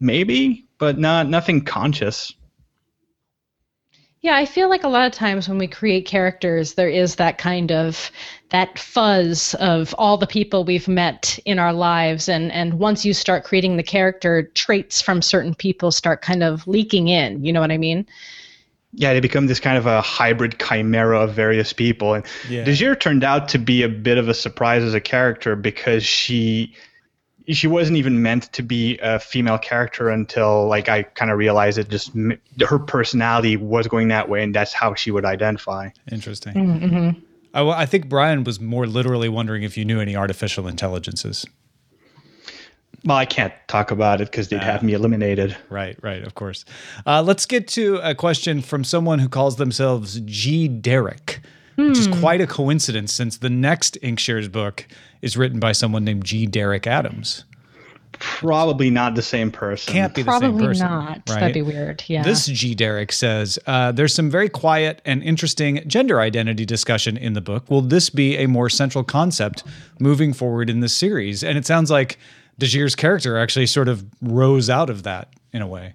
maybe, 0.00 0.66
but 0.78 0.98
not 0.98 1.28
nothing 1.28 1.64
conscious. 1.64 2.32
Yeah, 4.20 4.34
I 4.34 4.46
feel 4.46 4.68
like 4.68 4.82
a 4.82 4.88
lot 4.88 5.06
of 5.06 5.12
times 5.12 5.48
when 5.48 5.58
we 5.58 5.68
create 5.68 6.04
characters, 6.04 6.74
there 6.74 6.88
is 6.88 7.14
that 7.16 7.38
kind 7.38 7.70
of 7.70 8.10
that 8.50 8.76
fuzz 8.76 9.54
of 9.54 9.94
all 9.96 10.16
the 10.16 10.26
people 10.26 10.64
we've 10.64 10.88
met 10.88 11.38
in 11.44 11.60
our 11.60 11.72
lives, 11.72 12.28
and 12.28 12.50
and 12.50 12.80
once 12.80 13.04
you 13.04 13.14
start 13.14 13.44
creating 13.44 13.76
the 13.76 13.82
character, 13.84 14.42
traits 14.54 15.00
from 15.00 15.22
certain 15.22 15.54
people 15.54 15.92
start 15.92 16.20
kind 16.20 16.42
of 16.42 16.66
leaking 16.66 17.06
in. 17.06 17.44
You 17.44 17.52
know 17.52 17.60
what 17.60 17.70
I 17.70 17.78
mean? 17.78 18.06
Yeah, 18.92 19.12
they 19.12 19.20
become 19.20 19.46
this 19.46 19.60
kind 19.60 19.76
of 19.76 19.86
a 19.86 20.00
hybrid 20.00 20.58
chimera 20.58 21.20
of 21.20 21.34
various 21.34 21.72
people. 21.72 22.14
And 22.14 22.24
yeah. 22.48 22.64
Dajir 22.64 22.98
turned 22.98 23.22
out 23.22 23.48
to 23.50 23.58
be 23.58 23.82
a 23.82 23.88
bit 23.88 24.18
of 24.18 24.28
a 24.28 24.34
surprise 24.34 24.82
as 24.82 24.94
a 24.94 25.00
character 25.00 25.56
because 25.56 26.04
she 26.04 26.74
she 27.48 27.66
wasn't 27.66 27.96
even 27.96 28.22
meant 28.22 28.52
to 28.52 28.62
be 28.62 28.98
a 28.98 29.18
female 29.18 29.58
character 29.58 30.10
until 30.10 30.66
like 30.68 30.88
I 30.88 31.02
kind 31.02 31.30
of 31.30 31.38
realized 31.38 31.78
it 31.78 31.88
just 31.88 32.12
her 32.66 32.78
personality 32.78 33.56
was 33.56 33.86
going 33.86 34.08
that 34.08 34.28
way 34.28 34.42
and 34.42 34.54
that's 34.54 34.72
how 34.72 34.94
she 34.94 35.10
would 35.10 35.24
identify. 35.24 35.90
Interesting. 36.10 36.54
Mm-hmm. 36.54 37.20
I, 37.54 37.82
I 37.82 37.86
think 37.86 38.08
Brian 38.08 38.44
was 38.44 38.60
more 38.60 38.86
literally 38.86 39.28
wondering 39.28 39.62
if 39.62 39.76
you 39.76 39.84
knew 39.84 40.00
any 40.00 40.14
artificial 40.14 40.66
intelligences. 40.66 41.46
Well, 43.04 43.16
I 43.16 43.26
can't 43.26 43.52
talk 43.68 43.90
about 43.90 44.20
it 44.20 44.30
because 44.30 44.48
they'd 44.48 44.56
uh, 44.56 44.64
have 44.64 44.82
me 44.82 44.92
eliminated. 44.92 45.56
Right, 45.70 45.96
right, 46.02 46.22
of 46.22 46.34
course. 46.34 46.64
Uh, 47.06 47.22
let's 47.22 47.46
get 47.46 47.68
to 47.68 47.96
a 48.02 48.14
question 48.14 48.60
from 48.60 48.82
someone 48.82 49.20
who 49.20 49.28
calls 49.28 49.56
themselves 49.56 50.20
G. 50.24 50.66
Derek, 50.66 51.40
hmm. 51.76 51.88
which 51.88 51.98
is 51.98 52.06
hmm. 52.06 52.20
quite 52.20 52.40
a 52.40 52.46
coincidence 52.46 53.12
since 53.12 53.38
the 53.38 53.50
next 53.50 53.98
Inkshares 54.02 54.50
book 54.50 54.86
is 55.22 55.36
written 55.36 55.60
by 55.60 55.72
someone 55.72 56.04
named 56.04 56.24
G. 56.24 56.46
Derek 56.46 56.86
Adams. 56.86 57.44
Probably 58.18 58.90
not 58.90 59.14
the 59.14 59.22
same 59.22 59.52
person. 59.52 59.92
Can't 59.92 60.14
be 60.14 60.22
the 60.22 60.26
Probably 60.26 60.48
same 60.48 60.66
person. 60.66 60.86
not. 60.86 61.22
Right? 61.28 61.40
That'd 61.40 61.54
be 61.54 61.62
weird. 61.62 62.02
Yeah. 62.08 62.22
This 62.22 62.46
G. 62.46 62.74
Derek 62.74 63.12
says 63.12 63.58
uh, 63.66 63.92
there's 63.92 64.12
some 64.12 64.28
very 64.28 64.48
quiet 64.48 65.00
and 65.04 65.22
interesting 65.22 65.82
gender 65.86 66.20
identity 66.20 66.64
discussion 66.64 67.16
in 67.16 67.34
the 67.34 67.40
book. 67.40 67.70
Will 67.70 67.82
this 67.82 68.10
be 68.10 68.36
a 68.36 68.48
more 68.48 68.68
central 68.68 69.04
concept 69.04 69.62
moving 70.00 70.32
forward 70.32 70.68
in 70.68 70.80
the 70.80 70.88
series? 70.88 71.44
And 71.44 71.56
it 71.56 71.64
sounds 71.64 71.90
like 71.90 72.18
Dajir's 72.60 72.94
character 72.94 73.38
actually 73.38 73.66
sort 73.66 73.88
of 73.88 74.04
rose 74.20 74.68
out 74.68 74.90
of 74.90 75.04
that 75.04 75.32
in 75.52 75.62
a 75.62 75.66
way. 75.66 75.94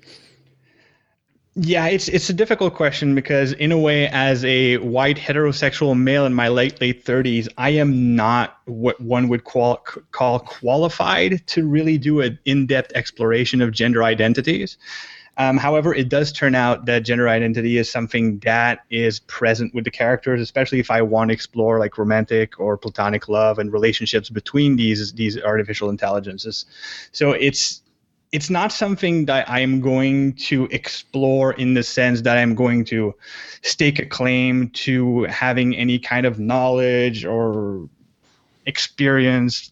Yeah, 1.56 1.86
it's 1.86 2.08
it's 2.08 2.32
a 2.32 2.34
difficult 2.34 2.74
question 2.74 3.14
because 3.14 3.54
in 3.54 3.72
a 3.72 3.78
way, 3.78 4.08
as 4.08 4.44
a 4.44 4.78
white 4.78 5.18
heterosexual 5.18 5.96
male 5.96 6.26
in 6.26 6.34
my 6.34 6.48
late 6.48 6.82
late 6.82 7.04
thirties, 7.04 7.48
I 7.60 7.70
am 7.70 8.16
not 8.16 8.58
what 8.66 9.00
one 9.00 9.28
would 9.28 9.44
qual- 9.44 9.86
call 10.12 10.40
qualified 10.40 11.46
to 11.48 11.68
really 11.68 12.00
do 12.00 12.22
an 12.22 12.40
in 12.46 12.66
depth 12.66 12.92
exploration 12.96 13.62
of 13.62 13.72
gender 13.72 14.04
identities. 14.04 14.78
Um, 15.38 15.58
however, 15.58 15.96
it 15.96 16.10
does 16.10 16.32
turn 16.32 16.54
out 16.54 16.86
that 16.86 17.00
gender 17.04 17.28
identity 17.28 17.78
is 17.78 17.90
something 17.90 18.38
that 18.40 18.80
is 18.92 19.20
present 19.22 19.74
with 19.74 19.84
the 19.84 19.92
characters, 19.92 20.40
especially 20.40 20.80
if 20.80 20.92
I 20.92 21.02
want 21.02 21.30
to 21.30 21.34
explore 21.34 21.80
like 21.80 21.98
romantic 21.98 22.60
or 22.60 22.78
platonic 22.78 23.28
love 23.28 23.58
and 23.58 23.74
relationships 23.74 24.30
between 24.30 24.76
these 24.76 25.14
these 25.14 25.42
artificial 25.42 25.90
intelligences. 25.90 26.66
So 27.12 27.32
it's 27.32 27.82
it's 28.32 28.50
not 28.50 28.72
something 28.72 29.26
that 29.26 29.50
I 29.50 29.60
am 29.60 29.80
going 29.80 30.34
to 30.34 30.66
explore 30.72 31.54
in 31.54 31.76
the 31.76 31.84
sense 31.84 32.22
that 32.22 32.38
I'm 32.38 32.56
going 32.56 32.84
to 32.86 33.16
stake 33.62 34.00
a 34.00 34.06
claim 34.06 34.70
to 34.72 35.24
having 35.26 35.76
any 35.76 36.00
kind 36.00 36.26
of 36.26 36.40
knowledge 36.40 37.26
or 37.26 37.88
experience 38.66 39.72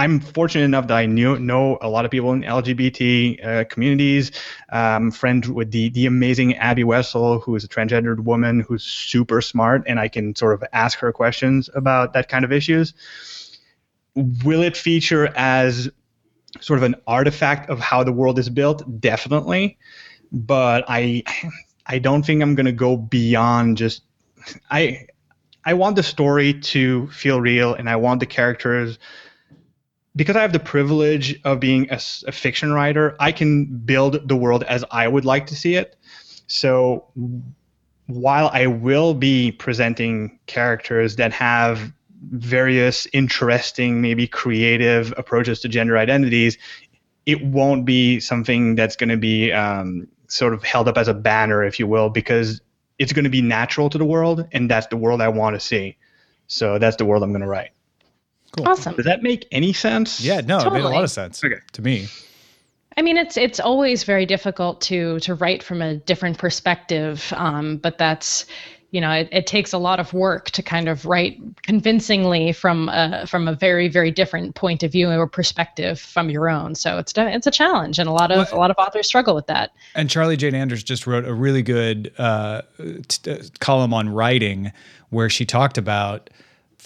I'm 0.00 0.18
fortunate 0.18 0.64
enough 0.64 0.86
that 0.86 0.96
I 0.96 1.04
knew 1.04 1.38
know 1.38 1.76
a 1.82 1.90
lot 1.90 2.06
of 2.06 2.10
people 2.10 2.32
in 2.32 2.40
LGBT 2.40 3.44
uh, 3.44 3.64
communities. 3.64 4.32
Um, 4.72 5.10
friend 5.10 5.44
with 5.44 5.72
the 5.72 5.90
the 5.90 6.06
amazing 6.06 6.56
Abby 6.56 6.84
Wessel, 6.84 7.38
who 7.40 7.54
is 7.54 7.64
a 7.64 7.68
transgendered 7.68 8.20
woman 8.20 8.60
who's 8.60 8.82
super 8.82 9.42
smart, 9.42 9.82
and 9.86 10.00
I 10.00 10.08
can 10.08 10.34
sort 10.34 10.54
of 10.54 10.66
ask 10.72 10.98
her 11.00 11.12
questions 11.12 11.68
about 11.74 12.14
that 12.14 12.30
kind 12.30 12.46
of 12.46 12.50
issues. 12.50 12.94
Will 14.14 14.62
it 14.62 14.74
feature 14.74 15.30
as 15.36 15.90
sort 16.62 16.78
of 16.78 16.84
an 16.84 16.94
artifact 17.06 17.68
of 17.68 17.78
how 17.78 18.02
the 18.02 18.12
world 18.12 18.38
is 18.38 18.48
built? 18.48 18.82
Definitely, 19.02 19.76
but 20.32 20.82
I 20.88 21.24
I 21.84 21.98
don't 21.98 22.24
think 22.24 22.40
I'm 22.40 22.54
to 22.56 22.72
go 22.72 22.96
beyond 22.96 23.76
just 23.76 24.00
I 24.70 25.08
I 25.62 25.74
want 25.74 25.96
the 25.96 26.02
story 26.02 26.54
to 26.72 27.06
feel 27.08 27.38
real, 27.38 27.74
and 27.74 27.90
I 27.90 27.96
want 27.96 28.20
the 28.20 28.26
characters 28.26 28.98
because 30.16 30.36
I 30.36 30.42
have 30.42 30.52
the 30.52 30.60
privilege 30.60 31.40
of 31.44 31.60
being 31.60 31.88
a, 31.90 32.00
a, 32.26 32.32
fiction 32.32 32.72
writer, 32.72 33.16
I 33.20 33.32
can 33.32 33.66
build 33.66 34.28
the 34.28 34.36
world 34.36 34.64
as 34.64 34.84
I 34.90 35.06
would 35.06 35.24
like 35.24 35.46
to 35.46 35.56
see 35.56 35.76
it. 35.76 35.96
So 36.46 37.06
while 38.06 38.50
I 38.52 38.66
will 38.66 39.14
be 39.14 39.52
presenting 39.52 40.38
characters 40.46 41.16
that 41.16 41.32
have 41.32 41.92
various 42.22 43.06
interesting, 43.12 44.00
maybe 44.00 44.26
creative 44.26 45.14
approaches 45.16 45.60
to 45.60 45.68
gender 45.68 45.96
identities, 45.96 46.58
it 47.24 47.44
won't 47.44 47.84
be 47.84 48.18
something 48.20 48.74
that's 48.74 48.96
going 48.96 49.10
to 49.10 49.16
be 49.16 49.52
um, 49.52 50.08
sort 50.26 50.54
of 50.54 50.64
held 50.64 50.88
up 50.88 50.98
as 50.98 51.08
a 51.08 51.14
banner, 51.14 51.62
if 51.62 51.78
you 51.78 51.86
will, 51.86 52.10
because 52.10 52.60
it's 52.98 53.12
going 53.12 53.24
to 53.24 53.30
be 53.30 53.42
natural 53.42 53.88
to 53.90 53.98
the 53.98 54.04
world, 54.04 54.46
and 54.52 54.70
that's 54.70 54.88
the 54.88 54.96
world 54.96 55.20
I 55.20 55.28
want 55.28 55.54
to 55.54 55.60
see. 55.60 55.96
So 56.48 56.78
that's 56.78 56.96
the 56.96 57.04
world 57.04 57.22
I'm 57.22 57.30
going 57.30 57.42
to 57.42 57.46
write. 57.46 57.70
Cool. 58.56 58.68
Awesome. 58.68 58.96
Does 58.96 59.04
that 59.04 59.22
make 59.22 59.46
any 59.52 59.72
sense? 59.72 60.20
Yeah, 60.20 60.40
no, 60.40 60.58
it 60.58 60.72
made 60.72 60.82
a 60.82 60.88
lot 60.88 61.04
of 61.04 61.10
sense 61.10 61.42
Okay. 61.44 61.60
to 61.72 61.82
me. 61.82 62.08
I 62.96 63.02
mean, 63.02 63.16
it's 63.16 63.36
it's 63.36 63.60
always 63.60 64.02
very 64.04 64.26
difficult 64.26 64.80
to 64.82 65.20
to 65.20 65.34
write 65.34 65.62
from 65.62 65.80
a 65.80 65.96
different 65.96 66.38
perspective, 66.38 67.32
um, 67.36 67.76
but 67.76 67.96
that's 67.98 68.46
you 68.90 69.00
know 69.00 69.12
it, 69.12 69.28
it 69.30 69.46
takes 69.46 69.72
a 69.72 69.78
lot 69.78 70.00
of 70.00 70.12
work 70.12 70.50
to 70.50 70.62
kind 70.62 70.88
of 70.88 71.06
write 71.06 71.38
convincingly 71.62 72.52
from 72.52 72.88
a, 72.88 73.24
from 73.28 73.46
a 73.46 73.54
very 73.54 73.86
very 73.86 74.10
different 74.10 74.56
point 74.56 74.82
of 74.82 74.90
view 74.90 75.08
or 75.08 75.28
perspective 75.28 76.00
from 76.00 76.28
your 76.28 76.48
own. 76.48 76.74
So 76.74 76.98
it's 76.98 77.12
it's 77.16 77.46
a 77.46 77.52
challenge, 77.52 78.00
and 78.00 78.08
a 78.08 78.12
lot 78.12 78.32
of 78.32 78.52
a 78.52 78.56
lot 78.56 78.72
of 78.72 78.76
authors 78.78 79.06
struggle 79.06 79.36
with 79.36 79.46
that. 79.46 79.70
And 79.94 80.10
Charlie 80.10 80.36
Jane 80.36 80.56
Anders 80.56 80.82
just 80.82 81.06
wrote 81.06 81.24
a 81.24 81.32
really 81.32 81.62
good 81.62 82.12
uh, 82.18 82.62
t- 83.06 83.30
uh, 83.30 83.38
column 83.60 83.94
on 83.94 84.08
writing 84.08 84.72
where 85.10 85.30
she 85.30 85.46
talked 85.46 85.78
about 85.78 86.28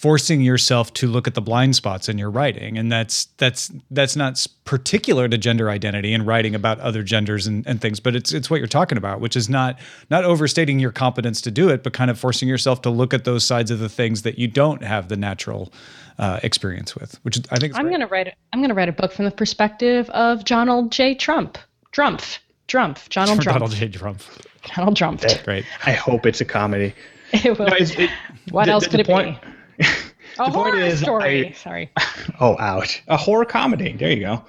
forcing 0.04 0.42
yourself 0.42 0.92
to 0.92 1.06
look 1.06 1.26
at 1.26 1.32
the 1.32 1.40
blind 1.40 1.74
spots 1.74 2.10
in 2.10 2.18
your 2.18 2.28
writing 2.30 2.76
and 2.76 2.92
that's 2.92 3.24
that's 3.38 3.72
that's 3.90 4.14
not 4.16 4.46
particular 4.66 5.28
to 5.28 5.38
gender 5.38 5.70
identity 5.70 6.12
and 6.12 6.26
writing 6.26 6.54
about 6.54 6.78
other 6.80 7.02
genders 7.02 7.46
and, 7.46 7.66
and 7.66 7.80
things 7.80 8.00
but 8.00 8.14
it's 8.14 8.30
it's 8.30 8.50
what 8.50 8.58
you're 8.58 8.66
talking 8.66 8.98
about 8.98 9.18
which 9.20 9.34
is 9.34 9.48
not 9.48 9.78
not 10.10 10.22
overstating 10.22 10.78
your 10.78 10.92
competence 10.92 11.40
to 11.40 11.50
do 11.50 11.70
it 11.70 11.82
but 11.82 11.94
kind 11.94 12.10
of 12.10 12.18
forcing 12.18 12.46
yourself 12.50 12.82
to 12.82 12.90
look 12.90 13.14
at 13.14 13.24
those 13.24 13.44
sides 13.44 13.70
of 13.70 13.78
the 13.78 13.88
things 13.88 14.20
that 14.20 14.38
you 14.38 14.46
don't 14.46 14.82
have 14.84 15.08
the 15.08 15.16
natural 15.16 15.72
uh, 16.18 16.38
experience 16.42 16.94
with 16.94 17.18
which 17.22 17.38
i 17.50 17.56
think 17.56 17.72
is 17.72 17.78
I'm 17.78 17.90
gonna 17.90 18.06
write 18.06 18.34
I'm 18.52 18.60
gonna 18.60 18.74
write 18.74 18.90
a 18.90 18.92
book 18.92 19.10
from 19.10 19.24
the 19.24 19.30
perspective 19.30 20.10
of 20.10 20.44
Donald 20.44 20.92
J. 20.92 21.14
Trump, 21.14 21.56
Trump, 21.92 22.20
Trump, 22.68 22.98
Donald 23.08 23.40
Trump, 23.40 23.54
Donald 23.58 23.70
J. 23.72 23.88
Trump. 23.88 24.20
Donald 24.76 24.96
Trump. 24.98 25.22
Great. 25.44 25.64
I 25.86 25.92
hope 25.92 26.26
it's 26.26 26.42
a 26.42 26.44
comedy. 26.44 26.92
It 27.32 27.58
will. 27.58 27.66
No, 27.68 27.74
it- 27.78 28.10
what 28.50 28.66
the- 28.66 28.72
else 28.72 28.84
the- 28.84 28.90
could 28.90 28.98
the 29.06 29.10
it 29.10 29.14
point- 29.14 29.40
be? 29.42 29.48
the 29.78 29.86
A 30.38 30.50
point 30.50 30.54
horror 30.54 30.80
is, 30.80 31.00
story. 31.00 31.48
I- 31.48 31.52
Sorry. 31.52 31.90
Oh, 32.40 32.56
ouch! 32.58 33.02
A 33.08 33.16
horror 33.16 33.44
comedy. 33.44 33.92
There 33.92 34.10
you 34.10 34.20
go. 34.20 34.44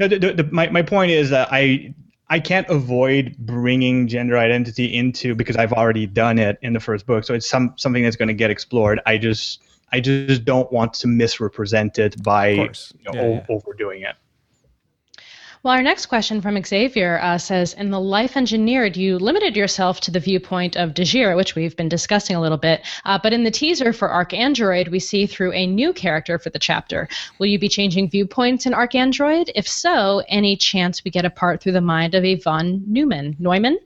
No, 0.00 0.08
the, 0.08 0.18
the, 0.18 0.32
the, 0.32 0.44
my 0.44 0.68
my 0.70 0.82
point 0.82 1.10
is 1.12 1.30
that 1.30 1.48
I 1.52 1.94
I 2.30 2.40
can't 2.40 2.66
avoid 2.68 3.36
bringing 3.38 4.08
gender 4.08 4.36
identity 4.38 4.86
into 4.96 5.34
because 5.34 5.56
I've 5.56 5.72
already 5.72 6.06
done 6.06 6.38
it 6.38 6.58
in 6.62 6.72
the 6.72 6.80
first 6.80 7.06
book. 7.06 7.24
So 7.24 7.34
it's 7.34 7.48
some 7.48 7.74
something 7.76 8.02
that's 8.02 8.16
going 8.16 8.28
to 8.28 8.34
get 8.34 8.50
explored. 8.50 9.00
I 9.06 9.18
just 9.18 9.60
I 9.92 10.00
just 10.00 10.44
don't 10.44 10.70
want 10.72 10.94
to 10.94 11.06
misrepresent 11.06 11.98
it 11.98 12.20
by 12.22 12.48
you 12.48 12.64
know, 12.64 13.12
Yeah, 13.12 13.20
o- 13.20 13.32
yeah. 13.34 13.46
overdoing 13.50 14.02
it. 14.02 14.16
Well, 15.64 15.72
our 15.72 15.82
next 15.82 16.06
question 16.06 16.42
from 16.42 16.62
Xavier 16.62 17.18
uh, 17.22 17.38
says 17.38 17.72
In 17.72 17.90
The 17.90 17.98
Life 17.98 18.36
Engineered, 18.36 18.98
you 18.98 19.18
limited 19.18 19.56
yourself 19.56 19.98
to 20.02 20.10
the 20.10 20.20
viewpoint 20.20 20.76
of 20.76 20.92
Dajir, 20.92 21.34
which 21.36 21.54
we've 21.54 21.74
been 21.74 21.88
discussing 21.88 22.36
a 22.36 22.40
little 22.42 22.58
bit. 22.58 22.82
Uh, 23.06 23.18
but 23.22 23.32
in 23.32 23.44
the 23.44 23.50
teaser 23.50 23.94
for 23.94 24.10
Arc 24.10 24.34
Android, 24.34 24.88
we 24.88 24.98
see 24.98 25.24
through 25.24 25.54
a 25.54 25.66
new 25.66 25.94
character 25.94 26.38
for 26.38 26.50
the 26.50 26.58
chapter. 26.58 27.08
Will 27.38 27.46
you 27.46 27.58
be 27.58 27.70
changing 27.70 28.10
viewpoints 28.10 28.66
in 28.66 28.74
Arc 28.74 28.94
Android? 28.94 29.50
If 29.54 29.66
so, 29.66 30.22
any 30.28 30.54
chance 30.54 31.02
we 31.02 31.10
get 31.10 31.24
a 31.24 31.30
part 31.30 31.62
through 31.62 31.72
the 31.72 31.80
mind 31.80 32.14
of 32.14 32.26
a 32.26 32.34
von 32.34 32.84
Neumann? 32.86 33.34
Neumann? 33.38 33.78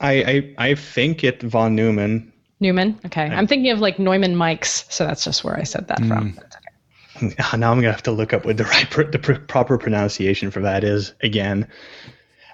I 0.00 0.12
I, 0.58 0.70
I 0.70 0.74
think 0.76 1.22
it 1.22 1.42
von 1.42 1.74
Neumann. 1.74 2.32
Newman? 2.58 2.98
Okay. 3.04 3.26
I'm 3.26 3.46
thinking 3.46 3.70
of 3.70 3.80
like 3.80 3.98
Neumann 3.98 4.34
Mikes, 4.34 4.86
so 4.88 5.04
that's 5.04 5.24
just 5.24 5.44
where 5.44 5.58
I 5.58 5.64
said 5.64 5.88
that 5.88 6.02
from. 6.06 6.38
Now 7.56 7.70
I'm 7.70 7.78
gonna 7.78 7.92
have 7.92 8.02
to 8.04 8.12
look 8.12 8.32
up 8.32 8.44
what 8.44 8.56
the 8.56 8.64
right 8.64 8.88
pr- 8.90 9.02
the 9.04 9.18
pr- 9.18 9.34
proper 9.34 9.78
pronunciation 9.78 10.50
for 10.50 10.60
that 10.60 10.84
is 10.84 11.14
again. 11.22 11.68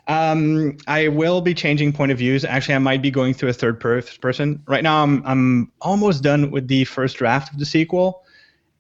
Um, 0.09 0.77
I 0.89 1.09
will 1.09 1.41
be 1.41 1.55
changing 1.55 1.93
point 1.93 2.11
of 2.11 2.19
views. 2.19 2.45
Actually, 2.45 2.75
I 2.75 2.79
might 2.79 3.01
be 3.01 3.11
going 3.11 3.33
through 3.33 3.51
a 3.51 3.53
third 3.53 3.79
per- 3.79 4.03
person. 4.21 4.63
Right 4.67 4.83
now, 4.83 5.03
I'm 5.03 5.23
I'm 5.25 5.73
almost 5.81 6.23
done 6.23 6.51
with 6.51 6.69
the 6.69 6.85
first 6.85 7.17
draft 7.17 7.53
of 7.53 7.59
the 7.59 7.65
sequel, 7.65 8.25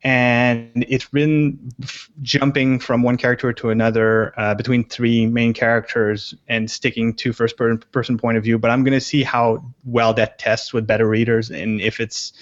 and 0.03 0.85
it's 0.89 1.05
been 1.07 1.73
f- 1.83 2.11
jumping 2.23 2.81
from 2.81 3.03
one 3.03 3.17
character 3.17 3.53
to 3.53 3.71
another 3.71 4.39
uh, 4.39 4.55
between 4.55 4.89
three 4.89 5.27
main 5.27 5.53
characters 5.53 6.35
and 6.49 6.71
sticking 6.71 7.15
to 7.15 7.33
first 7.33 7.57
per- 7.57 7.77
person 7.77 8.19
point 8.19 8.37
of 8.37 8.43
view. 8.43 8.59
But 8.59 8.71
I'm 8.71 8.83
gonna 8.83 9.01
see 9.01 9.23
how 9.23 9.65
well 9.85 10.13
that 10.15 10.39
tests 10.39 10.73
with 10.73 10.87
beta 10.87 11.07
readers, 11.07 11.51
and 11.51 11.81
if 11.81 12.01
it's 12.01 12.33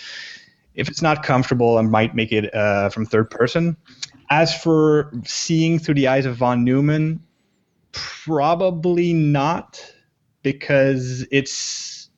if 0.79 0.89
it's 0.89 1.03
not 1.03 1.25
comfortable, 1.25 1.77
I 1.77 1.83
might 1.83 2.15
make 2.15 2.33
it 2.33 2.55
uh, 2.55 2.89
from 2.89 3.05
third 3.05 3.31
person. 3.31 3.77
As 4.31 4.55
for 4.55 5.13
seeing 5.27 5.79
through 5.79 5.95
the 5.95 6.07
eyes 6.07 6.25
of 6.25 6.37
von 6.37 6.65
Neumann, 6.65 7.21
probably 7.93 9.13
not, 9.13 9.85
because 10.43 11.27
it's 11.33 12.11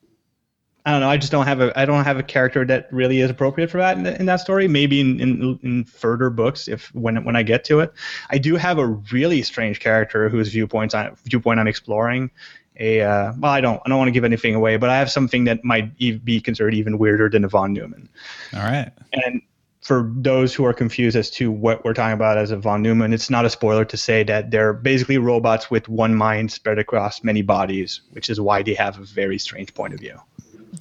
I 0.85 0.93
don't 0.93 1.01
know. 1.01 1.11
I 1.11 1.17
just 1.17 1.33
don't 1.33 1.47
have 1.47 1.61
a 1.61 1.79
I 1.79 1.85
don't 1.85 2.05
have 2.05 2.19
a 2.19 2.23
character 2.23 2.65
that 2.67 2.89
really 2.93 3.21
is 3.21 3.31
appropriate 3.31 3.71
for 3.71 3.79
that 3.79 3.97
in, 3.97 4.07
in 4.07 4.27
that 4.27 4.41
story. 4.41 4.69
Maybe 4.69 5.01
in, 5.01 5.21
in 5.21 5.59
in 5.63 5.85
further 5.85 6.31
books, 6.31 6.69
if 6.69 6.95
when 6.95 7.25
when 7.25 7.37
I 7.37 7.43
get 7.43 7.65
to 7.65 7.81
it, 7.81 7.93
I 8.31 8.39
do 8.39 8.57
have 8.57 8.79
a 8.79 8.87
really 8.87 9.43
strange 9.43 9.81
character 9.81 10.29
whose 10.29 10.49
viewpoints 10.49 10.95
I, 10.95 11.13
viewpoint 11.25 11.61
I'm 11.61 11.69
exploring. 11.69 12.31
A 12.81 13.03
uh, 13.03 13.33
well, 13.39 13.53
I 13.53 13.61
don't 13.61 13.81
I 13.85 13.89
don't 13.89 13.99
want 13.99 14.09
to 14.09 14.13
give 14.13 14.25
anything 14.25 14.55
away, 14.55 14.77
but 14.77 14.91
I 14.91 14.99
have 14.99 15.11
something 15.11 15.45
that 15.45 15.63
might 15.65 15.97
be 15.99 16.41
considered 16.41 16.75
even 16.75 16.99
weirder 16.99 17.29
than 17.29 17.45
a 17.45 17.49
von 17.49 17.73
Neumann. 17.73 18.09
all 18.55 18.63
right 18.63 18.91
And 19.13 19.43
for 19.81 20.11
those 20.15 20.55
who 20.55 20.65
are 20.65 20.73
confused 20.73 21.17
as 21.17 21.31
to 21.31 21.51
what 21.51 21.85
we're 21.85 21.95
talking 21.95 22.13
about 22.13 22.39
as 22.39 22.51
a 22.51 22.57
von 22.57 22.83
Neumann, 22.83 23.13
it's 23.13 23.31
not 23.31 23.45
a 23.45 23.51
spoiler 23.51 23.85
to 23.85 23.97
say 23.97 24.23
that 24.25 24.51
they're 24.51 24.73
basically 24.73 25.19
robots 25.19 25.71
with 25.71 25.89
one 25.89 26.15
mind 26.15 26.53
spread 26.53 26.79
across 26.79 27.25
many 27.25 27.43
bodies, 27.43 28.03
which 28.11 28.29
is 28.29 28.41
why 28.41 28.63
they 28.63 28.75
have 28.75 28.99
a 28.99 29.05
very 29.05 29.39
strange 29.39 29.73
point 29.75 29.95
of 29.95 30.01
view. 30.01 30.19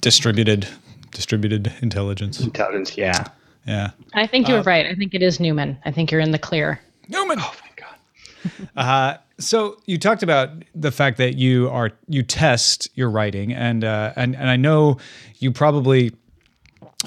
distributed 0.00 0.68
distributed 1.12 1.72
intelligence 1.82 2.40
Intelligence, 2.40 2.96
yeah. 2.96 3.24
yeah 3.66 3.90
I 4.14 4.26
think 4.26 4.48
you 4.48 4.54
were 4.54 4.62
right. 4.62 4.86
I 4.86 4.94
think 4.94 5.12
it 5.12 5.22
is 5.22 5.40
Newman. 5.40 5.76
I 5.84 5.90
think 5.90 6.12
you're 6.12 6.20
in 6.20 6.30
the 6.30 6.38
clear. 6.38 6.80
newman 7.08 7.38
Oh 7.40 7.54
my 7.62 7.70
god. 7.76 8.68
Uh, 8.76 9.16
so 9.40 9.78
you 9.86 9.98
talked 9.98 10.22
about 10.22 10.50
the 10.74 10.90
fact 10.92 11.18
that 11.18 11.36
you 11.36 11.68
are 11.70 11.90
you 12.06 12.22
test 12.22 12.88
your 12.94 13.10
writing, 13.10 13.52
and 13.52 13.84
uh, 13.84 14.12
and 14.16 14.36
and 14.36 14.48
I 14.48 14.56
know 14.56 14.98
you 15.38 15.50
probably 15.50 16.12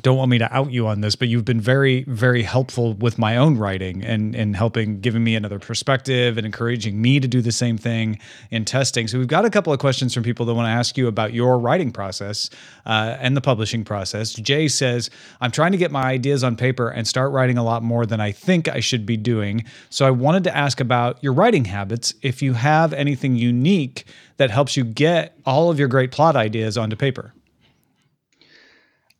don't 0.01 0.17
want 0.17 0.32
me 0.32 0.39
to 0.39 0.51
out 0.51 0.71
you 0.71 0.88
on 0.88 1.01
this, 1.01 1.15
but 1.15 1.27
you've 1.27 1.45
been 1.45 1.62
very 1.62 2.03
very 2.06 2.41
helpful 2.41 2.93
with 2.95 3.19
my 3.19 3.38
own 3.38 3.58
writing 3.58 4.03
and 4.03 4.36
and 4.36 4.56
helping 4.56 4.99
giving 4.99 5.23
me 5.23 5.36
another 5.36 5.60
perspective 5.60 6.36
and 6.38 6.45
encouraging 6.45 6.99
me 6.99 7.19
to 7.19 7.27
do 7.27 7.41
the 7.41 7.51
same 7.51 7.77
thing 7.77 8.19
in 8.49 8.65
testing. 8.65 9.08
So 9.08 9.19
we've 9.19 9.27
got 9.27 9.45
a 9.45 9.51
couple 9.51 9.71
of 9.71 9.77
questions 9.77 10.13
from 10.13 10.23
people 10.23 10.47
that 10.47 10.56
want 10.56 10.65
to 10.65 10.71
ask 10.71 10.97
you 10.97 11.08
about 11.08 11.34
your 11.34 11.60
writing 11.60 11.91
process 11.91 12.49
uh, 12.88 13.17
and 13.19 13.38
the 13.38 13.41
publishing 13.41 13.84
process. 13.84 14.34
Jay 14.34 14.67
says, 14.67 15.12
"I'm 15.41 15.51
trying 15.51 15.73
to 15.73 15.77
get 15.77 15.91
my 15.91 16.03
ideas 16.03 16.43
on 16.43 16.56
paper 16.56 16.89
and 16.89 17.08
start 17.08 17.32
writing 17.32 17.60
a 17.60 17.63
lot 17.63 17.84
more 17.84 18.08
than 18.08 18.19
I 18.19 18.32
think 18.32 18.67
I 18.67 18.79
should 18.79 19.06
be 19.06 19.15
doing. 19.15 19.63
So 19.91 20.08
I 20.08 20.12
wanted 20.12 20.43
to 20.45 20.58
ask 20.58 20.79
about 20.79 21.23
your 21.23 21.34
writing 21.34 21.65
habits. 21.65 22.15
If 22.23 22.41
you 22.41 22.53
have 22.53 22.93
anything 22.93 23.36
unique 23.36 24.06
that 24.38 24.49
helps 24.49 24.75
you 24.75 24.84
get 24.84 25.38
all 25.45 25.69
of 25.69 25.77
your 25.77 25.88
great 25.88 26.12
plot 26.12 26.36
ideas 26.36 26.79
onto 26.79 26.95
paper." 26.95 27.34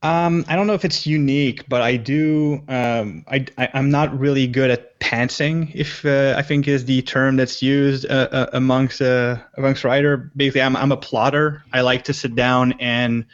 Um, 0.04 0.44
I 0.50 0.58
don't 0.58 0.68
know 0.68 0.74
if 0.74 0.84
it's 0.84 1.08
unique, 1.08 1.68
but 1.70 1.82
I 1.82 1.96
do. 1.96 2.62
Um, 2.68 3.24
I, 3.30 3.46
I 3.58 3.70
I'm 3.74 3.90
not 3.90 4.18
really 4.20 4.48
good 4.48 4.70
at 4.70 5.00
pantsing. 5.00 5.74
If 5.74 6.06
uh, 6.06 6.36
I 6.38 6.42
think 6.42 6.68
is 6.68 6.84
the 6.84 7.02
term 7.02 7.38
that's 7.38 7.62
used 7.62 8.06
uh, 8.08 8.28
uh, 8.30 8.50
amongst 8.52 9.02
uh, 9.02 9.38
amongst 9.58 9.86
writer. 9.86 10.30
Basically, 10.36 10.62
I'm 10.62 10.76
I'm 10.76 10.92
a 10.92 10.98
plotter. 10.98 11.64
I 11.72 11.82
like 11.82 12.04
to 12.04 12.14
sit 12.14 12.36
down 12.36 12.74
and 12.82 13.26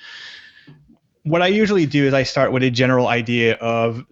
what 1.23 1.41
I 1.41 1.47
usually 1.47 1.85
do 1.85 2.05
is 2.05 2.13
I 2.13 2.23
start 2.23 2.51
with 2.51 2.63
a 2.63 2.71
general 2.71 3.07
idea 3.07 3.55
of 3.55 4.05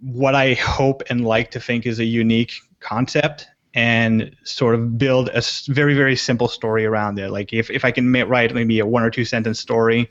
what 0.00 0.34
I 0.34 0.54
hope 0.54 1.02
and 1.10 1.24
like 1.24 1.50
to 1.52 1.60
think 1.60 1.84
is 1.84 1.98
a 1.98 2.04
unique 2.04 2.52
concept 2.80 3.48
and 3.74 4.34
sort 4.44 4.74
of 4.74 4.98
build 4.98 5.28
a 5.34 5.42
very 5.66 5.94
very 5.94 6.16
simple 6.16 6.48
story 6.48 6.86
around 6.86 7.18
it. 7.18 7.30
Like 7.30 7.52
if 7.52 7.70
if 7.70 7.84
I 7.84 7.90
can 7.90 8.12
write 8.12 8.54
maybe 8.54 8.78
a 8.78 8.86
one 8.86 9.02
or 9.02 9.10
two 9.10 9.24
sentence 9.24 9.58
story 9.58 10.08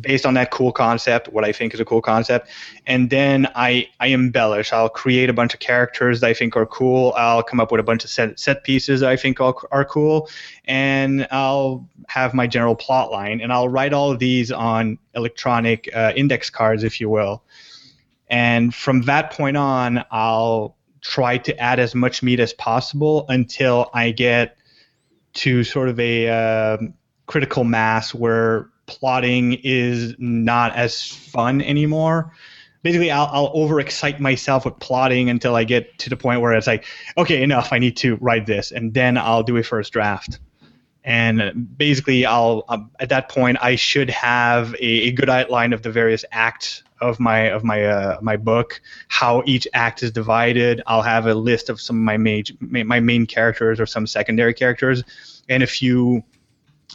based 0.00 0.26
on 0.26 0.34
that 0.34 0.50
cool 0.50 0.72
concept, 0.72 1.28
what 1.28 1.44
I 1.44 1.52
think 1.52 1.74
is 1.74 1.80
a 1.80 1.84
cool 1.84 2.02
concept, 2.02 2.48
and 2.86 3.10
then 3.10 3.48
I 3.54 3.88
I 4.00 4.08
embellish. 4.08 4.72
I'll 4.72 4.88
create 4.88 5.30
a 5.30 5.32
bunch 5.32 5.54
of 5.54 5.60
characters 5.60 6.20
that 6.20 6.28
I 6.28 6.34
think 6.34 6.56
are 6.56 6.66
cool. 6.66 7.14
I'll 7.16 7.42
come 7.42 7.60
up 7.60 7.70
with 7.70 7.80
a 7.80 7.84
bunch 7.84 8.04
of 8.04 8.10
set 8.10 8.38
set 8.38 8.64
pieces 8.64 9.02
I 9.02 9.16
think 9.16 9.40
are, 9.40 9.54
are 9.70 9.84
cool, 9.84 10.28
and 10.64 11.26
I'll 11.30 11.88
have 12.08 12.34
my 12.34 12.46
general 12.46 12.74
plot 12.74 13.10
line, 13.10 13.40
and 13.40 13.52
I'll 13.52 13.68
write 13.68 13.92
all 13.92 14.10
of 14.10 14.18
these 14.18 14.52
on 14.52 14.98
electronic 15.14 15.88
uh, 15.94 16.12
index 16.14 16.50
cards, 16.50 16.84
if 16.84 17.00
you 17.00 17.08
will. 17.08 17.42
And 18.28 18.74
from 18.74 19.02
that 19.02 19.32
point 19.32 19.56
on, 19.56 20.04
I'll 20.10 20.76
try 21.00 21.38
to 21.38 21.56
add 21.58 21.78
as 21.78 21.94
much 21.94 22.22
meat 22.22 22.40
as 22.40 22.52
possible 22.52 23.24
until 23.28 23.90
I 23.94 24.10
get 24.10 24.56
to 25.34 25.64
sort 25.64 25.88
of 25.88 25.98
a 26.00 26.28
um 26.28 26.94
critical 27.26 27.62
mass 27.62 28.14
where 28.14 28.70
plotting 28.88 29.60
is 29.62 30.16
not 30.18 30.74
as 30.74 31.00
fun 31.02 31.62
anymore. 31.62 32.32
basically 32.82 33.12
I'll, 33.12 33.28
I'll 33.30 33.54
overexcite 33.54 34.18
myself 34.18 34.64
with 34.64 34.78
plotting 34.80 35.30
until 35.30 35.54
I 35.54 35.62
get 35.62 35.98
to 36.00 36.10
the 36.10 36.16
point 36.16 36.40
where 36.40 36.54
it's 36.54 36.66
like, 36.66 36.86
okay, 37.16 37.42
enough. 37.42 37.72
I 37.72 37.78
need 37.78 37.96
to 37.98 38.16
write 38.16 38.46
this, 38.46 38.72
and 38.72 38.92
then 38.94 39.16
I'll 39.16 39.44
do 39.44 39.56
a 39.56 39.62
first 39.62 39.92
draft. 39.92 40.40
And 41.04 41.68
basically, 41.78 42.26
I'll 42.26 42.64
um, 42.68 42.90
at 42.98 43.08
that 43.10 43.28
point 43.28 43.58
I 43.60 43.76
should 43.76 44.10
have 44.10 44.74
a, 44.74 45.08
a, 45.08 45.12
good 45.12 45.30
outline 45.30 45.72
of 45.72 45.82
the 45.82 45.90
various 45.90 46.24
acts 46.32 46.82
of 47.00 47.20
my 47.20 47.50
of 47.50 47.64
my 47.64 47.84
uh, 47.84 48.18
my 48.20 48.36
book, 48.36 48.80
how 49.08 49.42
each 49.46 49.66
act 49.72 50.02
is 50.02 50.10
divided. 50.10 50.82
I'll 50.86 51.02
have 51.02 51.26
a 51.26 51.34
list 51.34 51.70
of 51.70 51.80
some 51.80 51.96
of 51.96 52.02
my 52.02 52.16
main 52.16 52.44
my 52.60 53.00
main 53.00 53.26
characters 53.26 53.80
or 53.80 53.86
some 53.86 54.06
secondary 54.06 54.52
characters, 54.52 55.02
and 55.48 55.62
a 55.62 55.66
few 55.66 56.24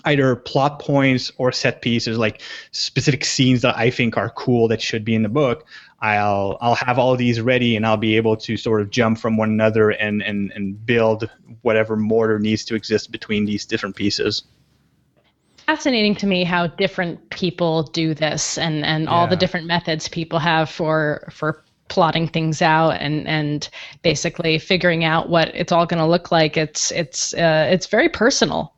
either 0.05 0.35
plot 0.35 0.79
points 0.79 1.31
or 1.37 1.51
set 1.51 1.81
pieces, 1.81 2.17
like 2.17 2.41
specific 2.71 3.23
scenes 3.25 3.61
that 3.61 3.77
I 3.77 3.89
think 3.89 4.17
are 4.17 4.29
cool 4.31 4.67
that 4.69 4.81
should 4.81 5.05
be 5.05 5.15
in 5.15 5.23
the 5.23 5.29
book. 5.29 5.65
I'll 6.01 6.57
I'll 6.59 6.75
have 6.75 6.99
all 6.99 7.15
these 7.15 7.39
ready 7.39 7.75
and 7.77 7.85
I'll 7.85 7.97
be 7.97 8.17
able 8.17 8.35
to 8.37 8.57
sort 8.57 8.81
of 8.81 8.89
jump 8.89 9.17
from 9.17 9.37
one 9.37 9.49
another 9.49 9.91
and 9.91 10.21
and 10.21 10.51
and 10.51 10.85
build 10.85 11.29
whatever 11.61 11.95
mortar 11.95 12.39
needs 12.39 12.65
to 12.65 12.75
exist 12.75 13.11
between 13.11 13.45
these 13.45 13.65
different 13.65 13.95
pieces. 13.95 14.43
Fascinating 15.65 16.15
to 16.15 16.27
me 16.27 16.43
how 16.43 16.67
different 16.67 17.29
people 17.29 17.83
do 17.83 18.13
this 18.13 18.57
and 18.57 18.83
and 18.85 19.07
all 19.07 19.27
the 19.27 19.37
different 19.37 19.65
methods 19.65 20.09
people 20.09 20.39
have 20.39 20.69
for 20.69 21.25
for 21.31 21.63
plotting 21.87 22.27
things 22.27 22.61
out 22.61 22.91
and 22.91 23.25
and 23.25 23.69
basically 24.01 24.59
figuring 24.59 25.05
out 25.05 25.29
what 25.29 25.55
it's 25.55 25.71
all 25.71 25.85
going 25.85 25.99
to 25.99 26.05
look 26.05 26.33
like. 26.33 26.57
It's 26.57 26.91
it's 26.91 27.33
uh, 27.33 27.69
it's 27.71 27.87
very 27.87 28.09
personal 28.09 28.73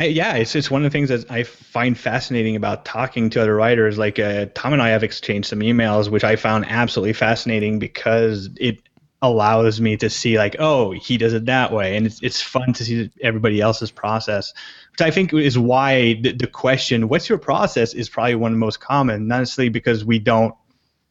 yeah, 0.00 0.34
it's 0.34 0.54
it's 0.54 0.70
one 0.70 0.84
of 0.84 0.92
the 0.92 0.96
things 0.96 1.08
that 1.08 1.30
I 1.30 1.42
find 1.42 1.98
fascinating 1.98 2.54
about 2.54 2.84
talking 2.84 3.30
to 3.30 3.42
other 3.42 3.54
writers. 3.54 3.98
Like 3.98 4.18
uh, 4.18 4.46
Tom 4.54 4.72
and 4.72 4.80
I 4.80 4.90
have 4.90 5.02
exchanged 5.02 5.48
some 5.48 5.60
emails, 5.60 6.08
which 6.08 6.24
I 6.24 6.36
found 6.36 6.66
absolutely 6.68 7.14
fascinating 7.14 7.78
because 7.80 8.48
it 8.60 8.78
allows 9.20 9.80
me 9.80 9.96
to 9.96 10.08
see 10.08 10.38
like, 10.38 10.54
oh, 10.60 10.92
he 10.92 11.18
does 11.18 11.32
it 11.32 11.46
that 11.46 11.72
way, 11.72 11.96
and 11.96 12.06
it's 12.06 12.22
it's 12.22 12.40
fun 12.40 12.72
to 12.74 12.84
see 12.84 13.10
everybody 13.20 13.60
else's 13.60 13.90
process, 13.90 14.54
which 14.92 15.00
I 15.00 15.10
think 15.10 15.34
is 15.34 15.58
why 15.58 16.14
the, 16.14 16.32
the 16.32 16.46
question, 16.46 17.08
"What's 17.08 17.28
your 17.28 17.38
process?" 17.38 17.92
is 17.92 18.08
probably 18.08 18.36
one 18.36 18.52
of 18.52 18.56
the 18.56 18.60
most 18.60 18.78
common. 18.78 19.26
Not 19.26 19.40
necessarily 19.40 19.70
because 19.70 20.04
we 20.04 20.20
don't 20.20 20.54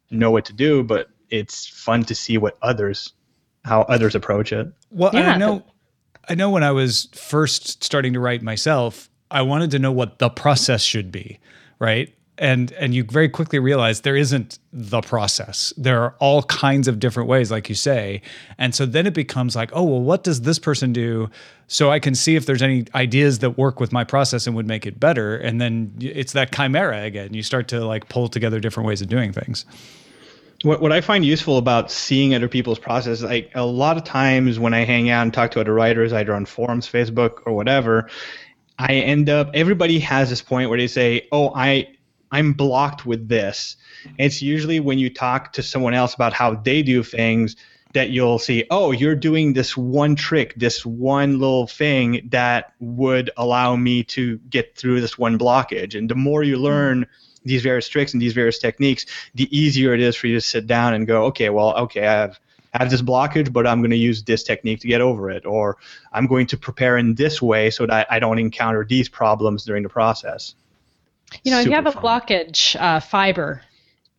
know 0.09 0.31
what 0.31 0.45
to 0.45 0.53
do, 0.53 0.83
but 0.83 1.09
it's 1.29 1.67
fun 1.67 2.05
to 2.05 2.15
see 2.15 2.37
what 2.37 2.57
others 2.61 3.11
how 3.65 3.81
others 3.81 4.15
approach 4.15 4.53
it. 4.53 4.71
Well, 4.91 5.11
yeah, 5.13 5.33
I 5.33 5.37
know 5.37 5.65
I 6.29 6.35
know 6.35 6.49
when 6.49 6.63
I 6.63 6.71
was 6.71 7.07
first 7.13 7.83
starting 7.83 8.13
to 8.13 8.19
write 8.19 8.41
myself, 8.41 9.09
I 9.31 9.41
wanted 9.41 9.71
to 9.71 9.79
know 9.79 9.91
what 9.91 10.19
the 10.19 10.29
process 10.29 10.81
should 10.81 11.11
be, 11.11 11.39
right? 11.79 12.13
And 12.39 12.71
and 12.73 12.93
you 12.93 13.03
very 13.03 13.29
quickly 13.29 13.57
realize 13.57 14.01
there 14.01 14.15
isn't 14.15 14.59
the 14.71 15.01
process. 15.01 15.73
There 15.75 16.03
are 16.03 16.13
all 16.19 16.43
kinds 16.43 16.87
of 16.87 16.99
different 16.99 17.27
ways, 17.27 17.49
like 17.49 17.67
you 17.67 17.73
say. 17.73 18.21
And 18.59 18.75
so 18.75 18.85
then 18.85 19.07
it 19.07 19.15
becomes 19.15 19.55
like, 19.55 19.71
oh, 19.73 19.83
well, 19.83 20.01
what 20.01 20.23
does 20.23 20.41
this 20.41 20.59
person 20.59 20.93
do? 20.93 21.31
So 21.67 21.89
I 21.89 21.97
can 21.97 22.13
see 22.13 22.35
if 22.35 22.45
there's 22.45 22.61
any 22.61 22.85
ideas 22.93 23.39
that 23.39 23.57
work 23.57 23.79
with 23.79 23.91
my 23.91 24.03
process 24.03 24.45
and 24.45 24.55
would 24.55 24.67
make 24.67 24.85
it 24.85 24.99
better. 24.99 25.35
And 25.35 25.59
then 25.59 25.93
it's 25.99 26.33
that 26.33 26.51
chimera 26.53 27.03
again. 27.03 27.33
You 27.33 27.41
start 27.41 27.67
to 27.69 27.83
like 27.83 28.07
pull 28.07 28.27
together 28.27 28.59
different 28.59 28.85
ways 28.85 29.01
of 29.01 29.07
doing 29.07 29.33
things 29.33 29.65
what, 30.63 30.81
what 30.81 30.91
I 30.91 31.01
find 31.01 31.23
useful 31.23 31.57
about 31.57 31.91
seeing 31.91 32.33
other 32.33 32.47
people's 32.47 32.79
process, 32.79 33.21
like 33.21 33.51
a 33.53 33.65
lot 33.65 33.97
of 33.97 34.03
times 34.03 34.59
when 34.59 34.73
I 34.73 34.85
hang 34.85 35.09
out 35.09 35.23
and 35.23 35.33
talk 35.33 35.51
to 35.51 35.61
other 35.61 35.73
writers, 35.73 36.13
either 36.13 36.33
on 36.33 36.45
forums, 36.45 36.87
Facebook, 36.87 37.41
or 37.45 37.53
whatever, 37.53 38.09
I 38.79 38.95
end 38.95 39.29
up 39.29 39.51
everybody 39.53 39.99
has 39.99 40.29
this 40.29 40.41
point 40.41 40.69
where 40.69 40.77
they 40.77 40.87
say, 40.87 41.27
"Oh, 41.31 41.51
I 41.55 41.89
I'm 42.31 42.53
blocked 42.53 43.05
with 43.05 43.27
this." 43.27 43.75
And 44.05 44.15
it's 44.19 44.41
usually 44.41 44.79
when 44.79 44.99
you 44.99 45.11
talk 45.13 45.53
to 45.53 45.63
someone 45.63 45.93
else 45.93 46.13
about 46.13 46.33
how 46.33 46.55
they 46.55 46.81
do 46.81 47.03
things 47.03 47.55
that 47.93 48.09
you'll 48.09 48.39
see, 48.39 48.65
"Oh, 48.69 48.91
you're 48.91 49.15
doing 49.15 49.53
this 49.53 49.77
one 49.77 50.15
trick, 50.15 50.53
this 50.57 50.85
one 50.85 51.39
little 51.39 51.67
thing 51.67 52.27
that 52.31 52.73
would 52.79 53.29
allow 53.37 53.75
me 53.75 54.03
to 54.05 54.37
get 54.49 54.75
through 54.75 55.01
this 55.01 55.17
one 55.17 55.37
blockage." 55.37 55.95
And 55.95 56.09
the 56.09 56.15
more 56.15 56.43
you 56.43 56.57
learn. 56.57 57.01
Mm-hmm 57.01 57.26
these 57.47 57.63
various 57.63 57.87
tricks 57.87 58.13
and 58.13 58.21
these 58.21 58.33
various 58.33 58.59
techniques, 58.59 59.05
the 59.35 59.57
easier 59.57 59.93
it 59.93 60.01
is 60.01 60.15
for 60.15 60.27
you 60.27 60.35
to 60.35 60.41
sit 60.41 60.67
down 60.67 60.93
and 60.93 61.07
go, 61.07 61.25
okay, 61.25 61.49
well, 61.49 61.75
okay, 61.77 62.07
I 62.07 62.11
have 62.13 62.39
I 62.73 62.83
have 62.83 62.91
this 62.91 63.01
blockage, 63.01 63.51
but 63.51 63.65
I'm 63.65 63.79
going 63.79 63.91
to 63.91 63.97
use 63.97 64.23
this 64.23 64.43
technique 64.43 64.81
to 64.81 64.87
get 64.87 65.01
over 65.01 65.31
it, 65.31 65.45
or 65.45 65.77
I'm 66.13 66.27
going 66.27 66.45
to 66.47 66.57
prepare 66.57 66.97
in 66.97 67.15
this 67.15 67.41
way 67.41 67.69
so 67.69 67.85
that 67.87 68.05
I 68.11 68.19
don't 68.19 68.37
encounter 68.39 68.85
these 68.85 69.09
problems 69.09 69.63
during 69.65 69.83
the 69.83 69.89
process. 69.89 70.53
You 71.43 71.51
know, 71.51 71.57
Super 71.57 71.61
if 71.61 71.67
you 71.71 71.83
have 71.83 71.95
a 71.95 71.99
blockage, 71.99 72.79
uh, 72.79 72.99
fiber 72.99 73.61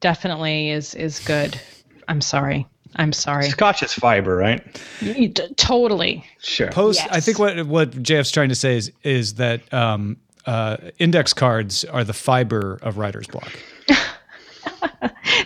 definitely 0.00 0.70
is 0.70 0.94
is 0.94 1.20
good. 1.20 1.60
I'm 2.08 2.20
sorry. 2.20 2.66
I'm 2.96 3.12
sorry. 3.12 3.48
Scotch 3.50 3.82
is 3.82 3.92
fiber, 3.92 4.34
right? 4.34 4.64
D- 5.00 5.32
totally. 5.56 6.24
Sure. 6.40 6.70
Post. 6.70 7.00
Yes. 7.00 7.08
I 7.12 7.20
think 7.20 7.38
what 7.38 7.66
what 7.66 7.90
JF's 7.90 8.30
trying 8.30 8.48
to 8.48 8.54
say 8.54 8.76
is 8.76 8.92
is 9.02 9.34
that 9.34 9.72
um, 9.72 10.16
uh, 10.46 10.76
index 10.98 11.32
cards 11.32 11.84
are 11.84 12.04
the 12.04 12.12
fiber 12.12 12.78
of 12.82 12.98
writer's 12.98 13.26
block. 13.26 13.52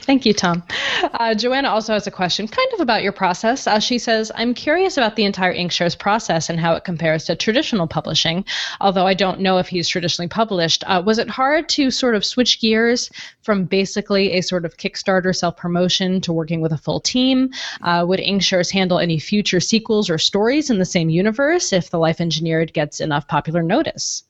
Thank 0.03 0.27
you, 0.27 0.33
Tom. 0.33 0.63
Uh, 1.03 1.35
Joanna 1.35 1.69
also 1.69 1.93
has 1.93 2.07
a 2.07 2.11
question, 2.11 2.49
kind 2.49 2.69
of 2.75 2.81
about 2.81 3.03
your 3.03 3.13
process. 3.13 3.67
Uh, 3.67 3.79
she 3.79 3.99
says, 3.99 4.33
I'm 4.35 4.55
curious 4.55 4.97
about 4.97 5.17
the 5.17 5.25
entire 5.25 5.55
Inkshares 5.55 5.99
process 5.99 6.49
and 6.49 6.59
how 6.59 6.75
it 6.75 6.85
compares 6.85 7.25
to 7.25 7.37
traditional 7.37 7.87
publishing. 7.87 8.45
Although 8.81 9.07
I 9.07 9.15
don't 9.15 9.41
know 9.41 9.59
if 9.59 9.69
he's 9.69 9.89
traditionally 9.89 10.29
published, 10.29 10.83
uh, 10.87 11.03
was 11.05 11.19
it 11.19 11.29
hard 11.29 11.69
to 11.71 11.91
sort 11.91 12.15
of 12.15 12.25
switch 12.25 12.61
gears 12.61 13.11
from 13.43 13.65
basically 13.65 14.33
a 14.33 14.41
sort 14.41 14.65
of 14.65 14.77
Kickstarter 14.77 15.35
self 15.35 15.57
promotion 15.57 16.21
to 16.23 16.33
working 16.33 16.61
with 16.61 16.73
a 16.73 16.79
full 16.79 17.01
team? 17.01 17.51
Uh, 17.83 18.05
would 18.07 18.21
Inkshares 18.21 18.71
handle 18.71 18.99
any 18.99 19.19
future 19.19 19.61
sequels 19.61 20.11
or 20.11 20.19
stories 20.19 20.71
in 20.71 20.79
the 20.79 20.85
same 20.85 21.11
universe 21.11 21.73
if 21.73 21.91
The 21.91 21.99
Life 21.99 22.21
Engineered 22.21 22.73
gets 22.73 23.01
enough 23.01 23.29
popular 23.29 23.63
notice? 23.63 24.25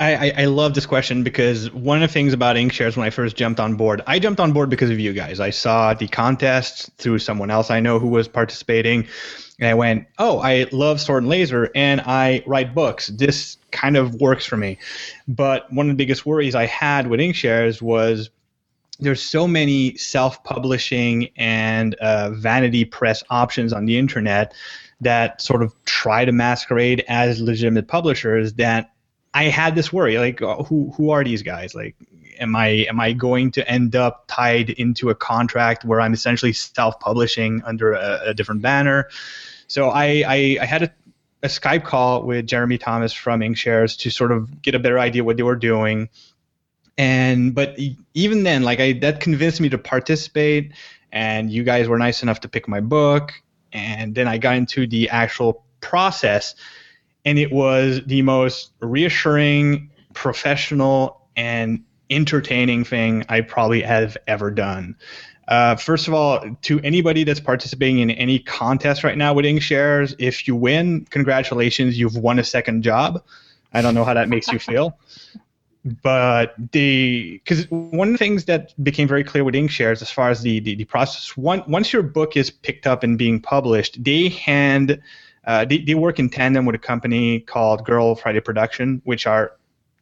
I, 0.00 0.32
I, 0.34 0.44
love 0.46 0.72
this 0.72 0.86
question 0.86 1.22
because 1.22 1.70
one 1.72 2.02
of 2.02 2.08
the 2.08 2.12
things 2.12 2.32
about 2.32 2.56
Inkshares 2.56 2.96
when 2.96 3.06
I 3.06 3.10
first 3.10 3.36
jumped 3.36 3.60
on 3.60 3.74
board, 3.74 4.00
I 4.06 4.18
jumped 4.18 4.40
on 4.40 4.52
board 4.52 4.70
because 4.70 4.88
of 4.88 4.98
you 4.98 5.12
guys. 5.12 5.40
I 5.40 5.50
saw 5.50 5.92
the 5.92 6.08
contest 6.08 6.90
through 6.96 7.18
someone 7.18 7.50
else 7.50 7.70
I 7.70 7.80
know 7.80 7.98
who 7.98 8.08
was 8.08 8.26
participating, 8.26 9.06
and 9.58 9.68
I 9.68 9.74
went, 9.74 10.06
"Oh, 10.18 10.38
I 10.38 10.66
love 10.72 11.02
Sword 11.02 11.24
and 11.24 11.30
Laser, 11.30 11.70
and 11.74 12.00
I 12.00 12.42
write 12.46 12.74
books. 12.74 13.08
This 13.08 13.58
kind 13.72 13.98
of 13.98 14.14
works 14.14 14.46
for 14.46 14.56
me." 14.56 14.78
But 15.28 15.70
one 15.70 15.90
of 15.90 15.90
the 15.90 16.02
biggest 16.02 16.24
worries 16.24 16.54
I 16.54 16.64
had 16.64 17.06
with 17.06 17.20
Inkshares 17.20 17.82
was 17.82 18.30
there's 19.00 19.22
so 19.22 19.46
many 19.46 19.96
self-publishing 19.96 21.28
and 21.36 21.94
uh, 21.96 22.30
vanity 22.30 22.86
press 22.86 23.22
options 23.28 23.74
on 23.74 23.84
the 23.84 23.98
internet 23.98 24.54
that 25.02 25.42
sort 25.42 25.62
of 25.62 25.74
try 25.84 26.24
to 26.24 26.32
masquerade 26.32 27.04
as 27.06 27.40
legitimate 27.40 27.86
publishers 27.86 28.54
that 28.54 28.92
I 29.32 29.44
had 29.44 29.74
this 29.74 29.92
worry, 29.92 30.18
like, 30.18 30.42
uh, 30.42 30.62
who 30.64 30.92
who 30.96 31.10
are 31.10 31.22
these 31.22 31.42
guys? 31.42 31.74
Like, 31.74 31.94
am 32.40 32.56
I 32.56 32.86
am 32.88 32.98
I 32.98 33.12
going 33.12 33.52
to 33.52 33.70
end 33.70 33.94
up 33.94 34.24
tied 34.26 34.70
into 34.70 35.10
a 35.10 35.14
contract 35.14 35.84
where 35.84 36.00
I'm 36.00 36.12
essentially 36.12 36.52
self-publishing 36.52 37.62
under 37.64 37.92
a, 37.92 38.20
a 38.26 38.34
different 38.34 38.62
banner? 38.62 39.08
So 39.68 39.90
I 39.90 40.24
I, 40.26 40.58
I 40.60 40.64
had 40.64 40.82
a, 40.82 40.90
a, 41.44 41.48
Skype 41.48 41.84
call 41.84 42.24
with 42.24 42.46
Jeremy 42.46 42.78
Thomas 42.78 43.12
from 43.12 43.40
Inkshares 43.40 43.96
to 44.00 44.10
sort 44.10 44.32
of 44.32 44.62
get 44.62 44.74
a 44.74 44.80
better 44.80 44.98
idea 44.98 45.22
what 45.22 45.36
they 45.36 45.44
were 45.44 45.56
doing. 45.56 46.08
And 46.98 47.54
but 47.54 47.78
even 48.14 48.42
then, 48.42 48.64
like 48.64 48.80
I 48.80 48.94
that 48.94 49.20
convinced 49.20 49.60
me 49.60 49.68
to 49.68 49.78
participate, 49.78 50.72
and 51.12 51.50
you 51.52 51.62
guys 51.62 51.86
were 51.86 51.98
nice 51.98 52.22
enough 52.22 52.40
to 52.40 52.48
pick 52.48 52.66
my 52.66 52.80
book, 52.80 53.32
and 53.72 54.14
then 54.14 54.26
I 54.26 54.38
got 54.38 54.56
into 54.56 54.88
the 54.88 55.08
actual 55.10 55.64
process 55.80 56.56
and 57.24 57.38
it 57.38 57.52
was 57.52 58.00
the 58.06 58.22
most 58.22 58.72
reassuring, 58.80 59.90
professional, 60.14 61.20
and 61.36 61.84
entertaining 62.10 62.84
thing 62.84 63.24
I 63.28 63.40
probably 63.40 63.82
have 63.82 64.16
ever 64.26 64.50
done. 64.50 64.96
Uh, 65.48 65.74
first 65.74 66.06
of 66.06 66.14
all, 66.14 66.44
to 66.62 66.80
anybody 66.80 67.24
that's 67.24 67.40
participating 67.40 67.98
in 67.98 68.10
any 68.12 68.38
contest 68.38 69.02
right 69.02 69.18
now 69.18 69.34
with 69.34 69.44
Inkshares, 69.44 70.14
if 70.18 70.46
you 70.46 70.54
win, 70.54 71.06
congratulations, 71.10 71.98
you've 71.98 72.16
won 72.16 72.38
a 72.38 72.44
second 72.44 72.82
job. 72.82 73.24
I 73.72 73.82
don't 73.82 73.94
know 73.94 74.04
how 74.04 74.14
that 74.14 74.28
makes 74.28 74.48
you 74.48 74.58
feel. 74.58 74.98
But 76.02 76.54
the 76.72 77.40
because 77.42 77.70
one 77.70 78.08
of 78.08 78.12
the 78.12 78.18
things 78.18 78.44
that 78.44 78.74
became 78.84 79.08
very 79.08 79.24
clear 79.24 79.44
with 79.44 79.54
Inkshares 79.54 80.02
as 80.02 80.10
far 80.10 80.28
as 80.28 80.42
the, 80.42 80.60
the, 80.60 80.74
the 80.74 80.84
process, 80.84 81.38
one, 81.38 81.64
once 81.66 81.90
your 81.90 82.02
book 82.02 82.36
is 82.36 82.50
picked 82.50 82.86
up 82.86 83.02
and 83.02 83.16
being 83.16 83.40
published, 83.40 84.04
they 84.04 84.28
hand 84.28 85.00
uh, 85.44 85.64
they, 85.64 85.78
they 85.78 85.94
work 85.94 86.18
in 86.18 86.28
tandem 86.28 86.66
with 86.66 86.74
a 86.74 86.78
company 86.78 87.40
called 87.40 87.84
Girl 87.84 88.14
Friday 88.14 88.40
Production, 88.40 89.00
which 89.04 89.26
are 89.26 89.52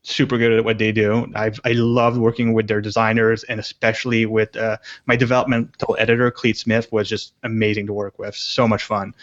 super 0.03 0.39
good 0.39 0.53
at 0.53 0.65
what 0.65 0.79
they 0.79 0.93
do. 0.93 1.31
I've 1.35 1.61
I 1.65 1.73
loved 1.73 2.19
working 2.19 2.55
with 2.55 2.67
their 2.67 2.81
designers 2.81 3.45
and 3.45 3.61
especially 3.61 4.27
with 4.27 4.57
uh, 4.57 4.79
my 5.07 5.17
developmental 5.17 5.97
editor 5.99 6.31
Cleet 6.31 6.57
Smith 6.57 6.91
was 6.93 7.09
just 7.09 7.35
amazing 7.43 7.87
to 7.87 7.93
work 7.93 8.19
with. 8.19 8.35
So 8.35 8.67
much 8.67 8.85
fun. 8.85 9.15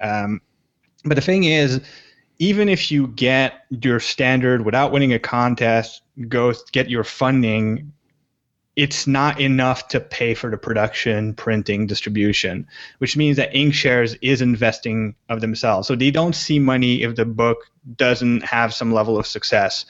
Um, 0.00 0.40
but 1.04 1.14
the 1.16 1.20
thing 1.20 1.44
is, 1.44 1.80
even 2.38 2.68
if 2.68 2.90
you 2.90 3.08
get 3.08 3.64
your 3.70 4.00
standard 4.00 4.64
without 4.64 4.92
winning 4.92 5.12
a 5.12 5.18
contest, 5.18 6.02
go 6.28 6.52
get 6.72 6.90
your 6.90 7.04
funding. 7.04 7.92
It's 8.76 9.06
not 9.06 9.40
enough 9.40 9.88
to 9.88 10.00
pay 10.00 10.34
for 10.34 10.50
the 10.50 10.58
production, 10.58 11.34
printing, 11.34 11.86
distribution, 11.86 12.66
which 12.98 13.16
means 13.16 13.36
that 13.36 13.52
Inkshares 13.52 14.16
is 14.20 14.42
investing 14.42 15.14
of 15.28 15.40
themselves. 15.40 15.86
So 15.86 15.94
they 15.94 16.10
don't 16.10 16.34
see 16.34 16.58
money 16.58 17.02
if 17.02 17.14
the 17.14 17.24
book 17.24 17.58
doesn't 17.96 18.44
have 18.44 18.74
some 18.74 18.92
level 18.92 19.16
of 19.16 19.26
success, 19.26 19.86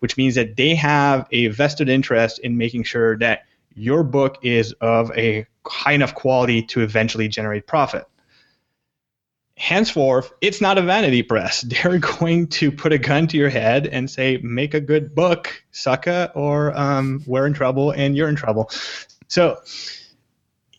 which 0.00 0.16
means 0.16 0.34
that 0.34 0.56
they 0.56 0.74
have 0.74 1.26
a 1.32 1.46
vested 1.48 1.88
interest 1.88 2.38
in 2.40 2.58
making 2.58 2.84
sure 2.84 3.16
that 3.18 3.44
your 3.74 4.02
book 4.04 4.38
is 4.42 4.72
of 4.80 5.10
a 5.16 5.46
high 5.66 5.92
enough 5.92 6.14
quality 6.14 6.62
to 6.62 6.82
eventually 6.82 7.28
generate 7.28 7.66
profit 7.66 8.06
henceforth, 9.56 10.32
it's 10.40 10.60
not 10.60 10.78
a 10.78 10.82
vanity 10.82 11.22
press. 11.22 11.60
They're 11.62 11.98
going 11.98 12.48
to 12.48 12.70
put 12.70 12.92
a 12.92 12.98
gun 12.98 13.26
to 13.28 13.36
your 13.36 13.48
head 13.48 13.86
and 13.86 14.10
say, 14.10 14.38
make 14.42 14.74
a 14.74 14.80
good 14.80 15.14
book, 15.14 15.62
sucker, 15.72 16.30
or 16.34 16.76
um, 16.78 17.22
we're 17.26 17.46
in 17.46 17.54
trouble 17.54 17.90
and 17.90 18.16
you're 18.16 18.28
in 18.28 18.36
trouble. 18.36 18.70
So, 19.28 19.58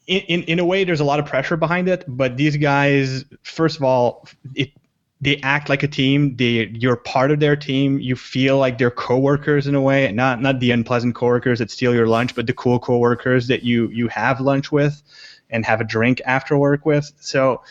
in, 0.06 0.22
in, 0.22 0.44
in 0.44 0.60
a 0.60 0.66
way, 0.66 0.86
there's 0.86 1.02
a 1.02 1.06
lot 1.06 1.20
of 1.20 1.26
pressure 1.26 1.58
behind 1.58 1.90
it, 1.90 2.06
but 2.08 2.38
these 2.38 2.56
guys, 2.56 3.26
first 3.44 3.76
of 3.76 3.84
all, 3.84 4.26
it, 4.56 4.72
they 5.20 5.38
act 5.42 5.68
like 5.68 5.84
a 5.84 5.88
team. 5.88 6.36
They, 6.38 6.68
you're 6.68 6.96
part 6.96 7.32
of 7.32 7.40
their 7.40 7.56
team. 7.56 8.00
You 8.00 8.16
feel 8.16 8.58
like 8.58 8.78
they're 8.78 8.92
coworkers 8.92 9.68
in 9.68 9.76
a 9.76 9.82
way, 9.82 10.10
not 10.12 10.42
not 10.42 10.60
the 10.60 10.72
unpleasant 10.72 11.16
coworkers 11.16 11.60
that 11.60 11.72
steal 11.72 11.94
your 11.94 12.08
lunch, 12.08 12.36
but 12.36 12.46
the 12.46 12.54
cool 12.54 12.80
coworkers 12.80 13.48
that 13.48 13.64
you 13.64 13.90
you 13.90 14.08
have 14.10 14.40
lunch 14.40 14.72
with 14.72 15.02
and 15.50 15.66
have 15.66 15.82
a 15.82 15.84
drink 15.84 16.22
after 16.26 16.58
work 16.58 16.86
with. 16.86 17.12
So, 17.20 17.64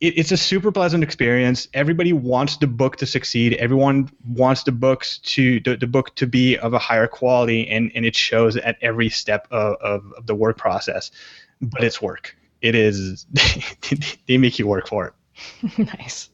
it, 0.00 0.18
it's 0.18 0.32
a 0.32 0.36
super 0.36 0.72
pleasant 0.72 1.04
experience. 1.04 1.68
Everybody 1.74 2.12
wants 2.12 2.56
the 2.56 2.66
book 2.66 2.96
to 2.96 3.06
succeed. 3.06 3.54
Everyone 3.54 4.10
wants 4.26 4.62
the 4.64 4.72
books 4.72 5.18
to 5.18 5.60
the, 5.60 5.76
the 5.76 5.86
book 5.86 6.14
to 6.16 6.26
be 6.26 6.56
of 6.56 6.72
a 6.72 6.78
higher 6.78 7.06
quality, 7.06 7.68
and, 7.68 7.92
and 7.94 8.04
it 8.04 8.16
shows 8.16 8.56
at 8.56 8.76
every 8.80 9.10
step 9.10 9.46
of, 9.50 9.76
of, 9.80 10.12
of 10.16 10.26
the 10.26 10.34
work 10.34 10.56
process. 10.56 11.10
But 11.60 11.84
it's 11.84 12.00
work. 12.00 12.36
It 12.62 12.74
is. 12.74 13.26
they 14.26 14.38
make 14.38 14.58
you 14.58 14.66
work 14.66 14.88
for 14.88 15.06
it. 15.06 15.78
nice. 15.98 16.30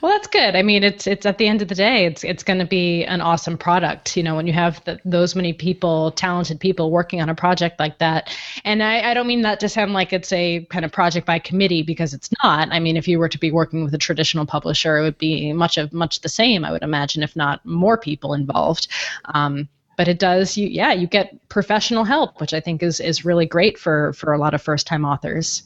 Well, 0.00 0.12
that's 0.12 0.28
good. 0.28 0.56
I 0.56 0.62
mean, 0.62 0.82
it's 0.82 1.06
it's 1.06 1.26
at 1.26 1.38
the 1.38 1.46
end 1.46 1.62
of 1.62 1.68
the 1.68 1.74
day, 1.74 2.06
it's 2.06 2.24
it's 2.24 2.42
going 2.42 2.58
to 2.58 2.66
be 2.66 3.04
an 3.04 3.20
awesome 3.20 3.58
product. 3.58 4.16
You 4.16 4.22
know, 4.22 4.34
when 4.34 4.46
you 4.46 4.52
have 4.52 4.82
the, 4.84 4.98
those 5.04 5.34
many 5.34 5.52
people, 5.52 6.12
talented 6.12 6.60
people 6.60 6.90
working 6.90 7.20
on 7.20 7.28
a 7.28 7.34
project 7.34 7.78
like 7.78 7.98
that. 7.98 8.34
And 8.64 8.82
I, 8.82 9.10
I 9.10 9.14
don't 9.14 9.26
mean 9.26 9.42
that 9.42 9.60
to 9.60 9.68
sound 9.68 9.92
like 9.92 10.12
it's 10.12 10.32
a 10.32 10.64
kind 10.70 10.84
of 10.84 10.92
project 10.92 11.26
by 11.26 11.38
committee 11.38 11.82
because 11.82 12.14
it's 12.14 12.30
not. 12.42 12.68
I 12.70 12.80
mean, 12.80 12.96
if 12.96 13.06
you 13.06 13.18
were 13.18 13.28
to 13.28 13.38
be 13.38 13.50
working 13.50 13.84
with 13.84 13.94
a 13.94 13.98
traditional 13.98 14.46
publisher, 14.46 14.96
it 14.98 15.02
would 15.02 15.18
be 15.18 15.52
much 15.52 15.76
of 15.76 15.92
much 15.92 16.20
the 16.20 16.28
same. 16.28 16.64
I 16.64 16.72
would 16.72 16.82
imagine, 16.82 17.22
if 17.22 17.36
not 17.36 17.64
more 17.64 17.98
people 17.98 18.34
involved. 18.34 18.88
Um, 19.26 19.68
but 19.96 20.06
it 20.06 20.20
does 20.20 20.56
you 20.56 20.68
yeah 20.68 20.92
you 20.92 21.08
get 21.08 21.36
professional 21.48 22.04
help 22.04 22.40
which 22.40 22.54
i 22.54 22.60
think 22.60 22.82
is 22.82 23.00
is 23.00 23.24
really 23.24 23.44
great 23.44 23.76
for 23.76 24.12
for 24.12 24.32
a 24.32 24.38
lot 24.38 24.54
of 24.54 24.62
first 24.62 24.86
time 24.86 25.04
authors 25.04 25.64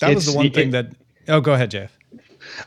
that 0.00 0.10
it's, 0.10 0.26
was 0.26 0.32
the 0.32 0.36
one 0.36 0.50
thing 0.50 0.72
that 0.72 0.88
oh 1.28 1.40
go 1.40 1.54
ahead 1.54 1.70
JF 1.70 1.90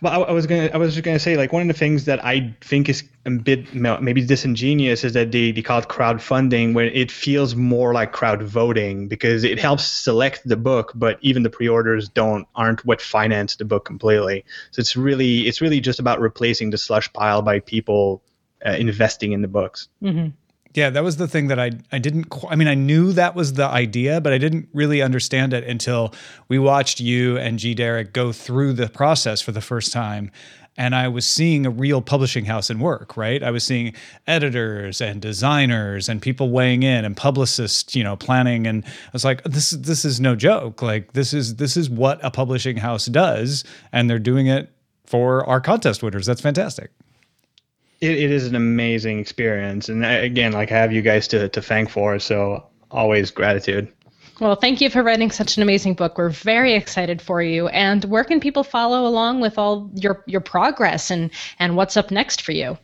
well, 0.01 0.23
I, 0.23 0.27
I, 0.27 0.31
was 0.31 0.47
gonna, 0.47 0.69
I 0.73 0.77
was 0.77 0.93
just 0.93 1.03
gonna 1.03 1.19
say, 1.19 1.37
like 1.37 1.53
one 1.53 1.61
of 1.61 1.67
the 1.67 1.73
things 1.73 2.05
that 2.05 2.23
I 2.23 2.55
think 2.61 2.89
is 2.89 3.03
a 3.25 3.31
bit 3.31 3.73
maybe 3.73 4.25
disingenuous 4.25 5.03
is 5.03 5.13
that 5.13 5.31
they, 5.31 5.51
they 5.51 5.61
call 5.61 5.79
it 5.79 5.87
crowdfunding, 5.87 6.73
when 6.73 6.87
it 6.87 7.11
feels 7.11 7.55
more 7.55 7.93
like 7.93 8.11
crowd 8.11 8.41
voting 8.41 9.07
because 9.07 9.43
it 9.43 9.59
helps 9.59 9.85
select 9.85 10.41
the 10.45 10.57
book, 10.57 10.91
but 10.95 11.19
even 11.21 11.43
the 11.43 11.49
pre-orders 11.49 12.09
don't 12.09 12.47
aren't 12.55 12.83
what 12.85 13.01
finance 13.01 13.55
the 13.55 13.65
book 13.65 13.85
completely. 13.85 14.43
So 14.71 14.79
it's 14.79 14.95
really, 14.95 15.47
it's 15.47 15.61
really 15.61 15.79
just 15.79 15.99
about 15.99 16.19
replacing 16.19 16.71
the 16.71 16.77
slush 16.77 17.11
pile 17.13 17.41
by 17.41 17.59
people 17.59 18.21
uh, 18.65 18.71
investing 18.71 19.31
in 19.31 19.41
the 19.41 19.47
books. 19.47 19.87
Mm-hmm. 20.03 20.29
Yeah, 20.73 20.89
that 20.91 21.03
was 21.03 21.17
the 21.17 21.27
thing 21.27 21.47
that 21.47 21.59
I 21.59 21.71
I 21.91 21.99
didn't 21.99 22.25
qu- 22.29 22.47
I 22.47 22.55
mean 22.55 22.67
I 22.67 22.75
knew 22.75 23.11
that 23.13 23.35
was 23.35 23.53
the 23.53 23.65
idea, 23.67 24.21
but 24.21 24.31
I 24.31 24.37
didn't 24.37 24.69
really 24.73 25.01
understand 25.01 25.53
it 25.53 25.65
until 25.65 26.13
we 26.47 26.59
watched 26.59 26.99
you 26.99 27.37
and 27.37 27.59
G 27.59 27.73
Derek 27.73 28.13
go 28.13 28.31
through 28.31 28.73
the 28.73 28.87
process 28.87 29.41
for 29.41 29.51
the 29.51 29.61
first 29.61 29.91
time 29.91 30.31
and 30.77 30.95
I 30.95 31.09
was 31.09 31.27
seeing 31.27 31.65
a 31.65 31.69
real 31.69 32.01
publishing 32.01 32.45
house 32.45 32.69
in 32.69 32.79
work, 32.79 33.17
right? 33.17 33.43
I 33.43 33.51
was 33.51 33.63
seeing 33.63 33.93
editors 34.25 35.01
and 35.01 35.21
designers 35.21 36.07
and 36.07 36.21
people 36.21 36.49
weighing 36.49 36.83
in 36.83 37.03
and 37.03 37.17
publicists, 37.17 37.93
you 37.93 38.03
know, 38.03 38.15
planning 38.15 38.65
and 38.65 38.85
I 38.85 39.09
was 39.11 39.25
like 39.25 39.43
this 39.43 39.71
this 39.71 40.05
is 40.05 40.21
no 40.21 40.35
joke. 40.35 40.81
Like 40.81 41.13
this 41.13 41.33
is 41.33 41.57
this 41.57 41.75
is 41.75 41.89
what 41.89 42.19
a 42.23 42.31
publishing 42.31 42.77
house 42.77 43.07
does 43.07 43.65
and 43.91 44.09
they're 44.09 44.19
doing 44.19 44.47
it 44.47 44.71
for 45.05 45.45
our 45.45 45.59
contest 45.59 46.01
winners. 46.01 46.25
That's 46.25 46.41
fantastic 46.41 46.91
it, 48.01 48.11
it 48.11 48.31
is 48.31 48.47
an 48.47 48.55
amazing 48.55 49.19
experience, 49.19 49.89
and 49.89 50.05
again, 50.05 50.51
like 50.51 50.71
I 50.71 50.77
have 50.77 50.91
you 50.91 51.01
guys 51.01 51.27
to 51.29 51.49
to 51.49 51.61
thank 51.61 51.89
for, 51.89 52.19
so 52.19 52.65
always 52.91 53.31
gratitude. 53.31 53.91
Well, 54.41 54.55
thank 54.55 54.81
you 54.81 54.89
for 54.89 55.03
writing 55.03 55.29
such 55.29 55.55
an 55.57 55.61
amazing 55.61 55.93
book. 55.93 56.17
We're 56.17 56.29
very 56.29 56.73
excited 56.73 57.21
for 57.21 57.43
you. 57.43 57.67
And 57.67 58.03
where 58.05 58.23
can 58.23 58.39
people 58.39 58.63
follow 58.63 59.05
along 59.05 59.39
with 59.39 59.59
all 59.59 59.91
your 59.93 60.23
your 60.25 60.41
progress 60.41 61.11
and 61.11 61.29
and 61.59 61.77
what's 61.77 61.95
up 61.95 62.09
next 62.09 62.41
for 62.41 62.51
you? 62.51 62.75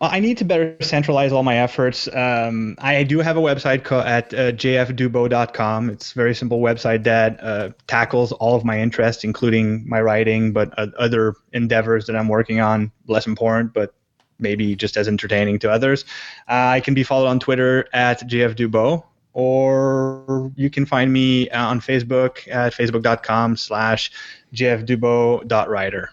Well, 0.00 0.08
I 0.10 0.20
need 0.20 0.38
to 0.38 0.46
better 0.46 0.74
centralize 0.80 1.32
all 1.32 1.42
my 1.42 1.58
efforts. 1.58 2.08
Um, 2.14 2.76
I 2.78 3.02
do 3.02 3.18
have 3.18 3.36
a 3.36 3.40
website 3.40 3.84
co- 3.84 4.00
at 4.00 4.32
uh, 4.32 4.52
jfdubeau.com. 4.52 5.90
It's 5.90 6.12
a 6.12 6.14
very 6.14 6.34
simple 6.34 6.60
website 6.60 7.04
that 7.04 7.38
uh, 7.42 7.70
tackles 7.86 8.32
all 8.32 8.56
of 8.56 8.64
my 8.64 8.80
interests, 8.80 9.22
including 9.22 9.86
my 9.86 10.00
writing, 10.00 10.54
but 10.54 10.72
uh, 10.78 10.86
other 10.98 11.34
endeavors 11.52 12.06
that 12.06 12.16
I'm 12.16 12.28
working 12.28 12.60
on, 12.60 12.90
less 13.06 13.26
important, 13.26 13.74
but 13.74 13.92
maybe 14.40 14.74
just 14.74 14.96
as 14.96 15.08
entertaining 15.08 15.58
to 15.60 15.70
others. 15.70 16.04
Uh, 16.48 16.76
I 16.76 16.80
can 16.80 16.94
be 16.94 17.02
followed 17.02 17.28
on 17.28 17.40
Twitter 17.40 17.88
at 17.92 18.20
jfdubeau, 18.28 19.04
or 19.32 20.52
you 20.56 20.70
can 20.70 20.86
find 20.86 21.12
me 21.12 21.48
uh, 21.50 21.66
on 21.66 21.80
Facebook 21.80 22.48
at 22.48 22.72
facebook.com 22.72 23.56
slash 23.56 24.10
jfdubeau.writer. 24.54 26.10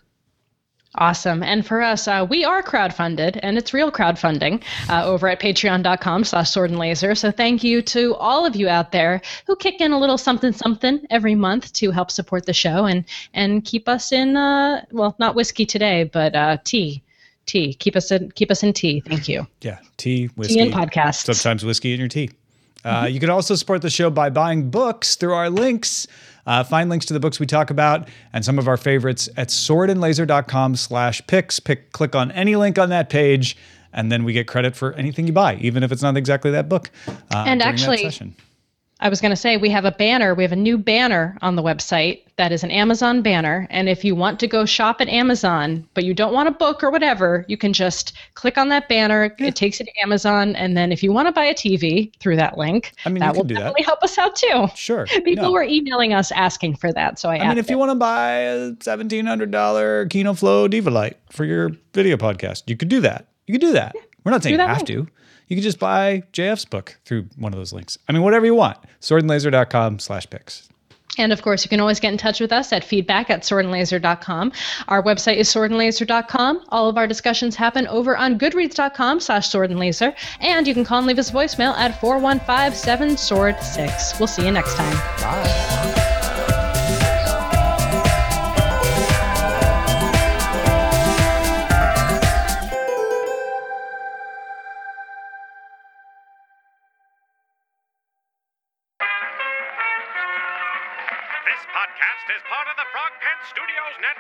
Awesome. 0.99 1.43
And 1.43 1.65
for 1.65 1.81
us, 1.81 2.07
uh, 2.07 2.25
we 2.27 2.43
are 2.43 2.63
crowdfunded, 2.63 3.39
and 3.43 3.55
it's 3.55 3.73
real 3.73 3.91
crowdfunding 3.91 4.63
uh, 4.89 5.05
over 5.05 5.27
at 5.27 5.39
patreon.com 5.39 6.23
slash 6.23 6.49
sword 6.49 6.71
and 6.71 6.79
laser. 6.79 7.13
So 7.13 7.29
thank 7.29 7.63
you 7.63 7.83
to 7.83 8.15
all 8.15 8.47
of 8.47 8.55
you 8.55 8.67
out 8.67 8.91
there 8.91 9.21
who 9.45 9.55
kick 9.55 9.79
in 9.79 9.91
a 9.91 9.99
little 9.99 10.17
something 10.17 10.53
something 10.53 11.05
every 11.11 11.35
month 11.35 11.71
to 11.73 11.91
help 11.91 12.09
support 12.09 12.47
the 12.47 12.53
show 12.53 12.85
and, 12.85 13.05
and 13.33 13.63
keep 13.63 13.87
us 13.87 14.11
in, 14.11 14.35
uh, 14.35 14.85
well, 14.91 15.15
not 15.19 15.35
whiskey 15.35 15.67
today, 15.67 16.03
but 16.03 16.35
uh, 16.35 16.57
tea 16.63 17.03
tea. 17.47 17.73
Keep 17.73 17.95
us 17.95 18.11
in 18.11 18.31
keep 18.31 18.51
us 18.51 18.61
in 18.61 18.73
tea. 18.73 18.99
Thank 18.99 19.27
you. 19.27 19.47
Yeah, 19.61 19.79
tea, 19.97 20.27
whiskey, 20.35 20.55
tea 20.55 20.59
and 20.61 20.73
podcast. 20.73 21.33
Sometimes 21.33 21.65
whiskey 21.65 21.93
in 21.93 21.99
your 21.99 22.09
tea. 22.09 22.29
Uh, 22.85 23.03
mm-hmm. 23.03 23.13
You 23.13 23.19
can 23.19 23.29
also 23.29 23.55
support 23.55 23.81
the 23.81 23.89
show 23.89 24.09
by 24.09 24.29
buying 24.29 24.69
books 24.69 25.15
through 25.15 25.33
our 25.33 25.49
links. 25.49 26.07
Uh, 26.45 26.63
find 26.63 26.89
links 26.89 27.05
to 27.07 27.13
the 27.13 27.19
books 27.19 27.39
we 27.39 27.45
talk 27.45 27.69
about 27.69 28.07
and 28.31 28.45
some 28.45 28.57
of 28.57 28.67
our 28.67 28.77
favorites 28.77 29.27
at 29.35 29.49
swordandlaser.com 29.49 30.75
slash 30.77 31.25
picks. 31.27 31.59
Pick, 31.59 31.91
click 31.91 32.15
on 32.15 32.31
any 32.31 32.55
link 32.55 32.79
on 32.79 32.89
that 32.89 33.09
page, 33.09 33.57
and 33.91 34.09
then 34.09 34.23
we 34.23 34.31
get 34.31 34.47
credit 34.47 34.73
for 34.73 34.93
anything 34.93 35.27
you 35.27 35.33
buy, 35.33 35.55
even 35.55 35.83
if 35.83 35.91
it's 35.91 36.01
not 36.01 36.15
exactly 36.15 36.51
that 36.51 36.69
book. 36.69 36.89
Uh, 37.07 37.43
and 37.45 37.61
actually, 37.61 38.09
I 38.99 39.09
was 39.09 39.21
going 39.21 39.31
to 39.31 39.35
say 39.35 39.57
we 39.57 39.69
have 39.69 39.85
a 39.85 39.91
banner. 39.91 40.33
We 40.33 40.43
have 40.43 40.51
a 40.51 40.57
new 40.57 40.77
banner 40.77 41.37
on 41.41 41.55
the 41.55 41.61
website 41.61 42.21
that 42.37 42.51
is 42.51 42.63
an 42.63 42.71
Amazon 42.71 43.21
banner. 43.21 43.67
And 43.69 43.89
if 43.89 44.03
you 44.03 44.15
want 44.15 44.39
to 44.39 44.47
go 44.47 44.65
shop 44.65 45.01
at 45.01 45.07
Amazon, 45.07 45.87
but 45.93 46.03
you 46.03 46.13
don't 46.13 46.33
want 46.33 46.47
a 46.47 46.51
book 46.51 46.83
or 46.83 46.89
whatever, 46.89 47.45
you 47.47 47.57
can 47.57 47.73
just 47.73 48.13
click 48.35 48.57
on 48.57 48.69
that 48.69 48.87
banner. 48.87 49.35
Yeah. 49.39 49.47
It 49.47 49.55
takes 49.55 49.79
you 49.79 49.85
to 49.85 49.91
Amazon. 50.01 50.55
And 50.55 50.75
then 50.75 50.91
if 50.91 51.03
you 51.03 51.11
want 51.11 51.27
to 51.27 51.31
buy 51.31 51.45
a 51.45 51.53
TV 51.53 52.11
through 52.19 52.37
that 52.37 52.57
link, 52.57 52.93
I 53.05 53.09
mean, 53.09 53.19
that 53.19 53.35
will 53.35 53.43
definitely 53.43 53.81
that. 53.81 53.85
help 53.85 54.03
us 54.03 54.17
out 54.17 54.35
too. 54.35 54.67
Sure. 54.75 55.05
People 55.23 55.45
no. 55.45 55.51
were 55.51 55.63
emailing 55.63 56.13
us 56.13 56.31
asking 56.31 56.75
for 56.75 56.91
that. 56.93 57.19
So 57.19 57.29
I, 57.29 57.37
I 57.37 57.49
mean, 57.49 57.57
if 57.57 57.65
it. 57.65 57.71
you 57.71 57.77
want 57.77 57.91
to 57.91 57.95
buy 57.95 58.31
a 58.31 58.71
$1,700 58.71 60.09
Kino 60.09 60.33
Flo 60.33 60.67
Diva-Lite 60.67 61.17
for 61.29 61.45
your 61.45 61.71
video 61.93 62.17
podcast, 62.17 62.63
you 62.67 62.77
could 62.77 62.89
do 62.89 63.01
that. 63.01 63.27
You 63.47 63.53
could 63.53 63.61
do 63.61 63.73
that. 63.73 63.93
Yeah. 63.95 64.01
We're 64.27 64.33
not 64.33 64.43
saying 64.43 64.55
you 64.55 64.59
have 64.59 64.77
link. 64.77 64.87
to 64.87 65.07
you 65.47 65.55
can 65.55 65.63
just 65.63 65.79
buy 65.79 66.23
JF's 66.33 66.65
book 66.65 66.99
through 67.05 67.27
one 67.37 67.53
of 67.53 67.57
those 67.57 67.73
links. 67.73 67.97
I 68.07 68.11
mean, 68.11 68.21
whatever 68.21 68.45
you 68.45 68.55
want. 68.55 68.77
Swordandlaser.com 69.01 69.99
slash 69.99 70.29
picks. 70.29 70.67
And 71.19 71.33
of 71.33 71.41
course, 71.41 71.65
you 71.65 71.69
can 71.69 71.79
always 71.79 71.99
get 71.99 72.11
in 72.11 72.17
touch 72.17 72.39
with 72.39 72.51
us 72.51 72.71
at 72.71 72.83
feedback 72.83 73.31
at 73.31 73.41
swordandlaser.com. 73.41 74.51
Our 74.87 75.01
website 75.01 75.37
is 75.37 75.49
swordandlaser.com. 75.49 76.65
All 76.69 76.89
of 76.89 76.97
our 76.97 77.07
discussions 77.07 77.55
happen 77.55 77.87
over 77.87 78.15
on 78.15 78.37
goodreads.com 78.37 79.21
slash 79.21 79.49
swordandlaser. 79.49 80.13
And 80.41 80.67
you 80.67 80.75
can 80.75 80.83
call 80.83 80.99
and 80.99 81.07
leave 81.07 81.17
us 81.17 81.31
a 81.31 81.33
voicemail 81.33 81.75
at 81.75 81.99
415 81.99 82.77
7 82.77 83.17
Sword 83.17 83.59
6. 83.63 84.19
We'll 84.19 84.27
see 84.27 84.45
you 84.45 84.51
next 84.51 84.75
time. 84.75 84.95
Bye. 85.17 86.16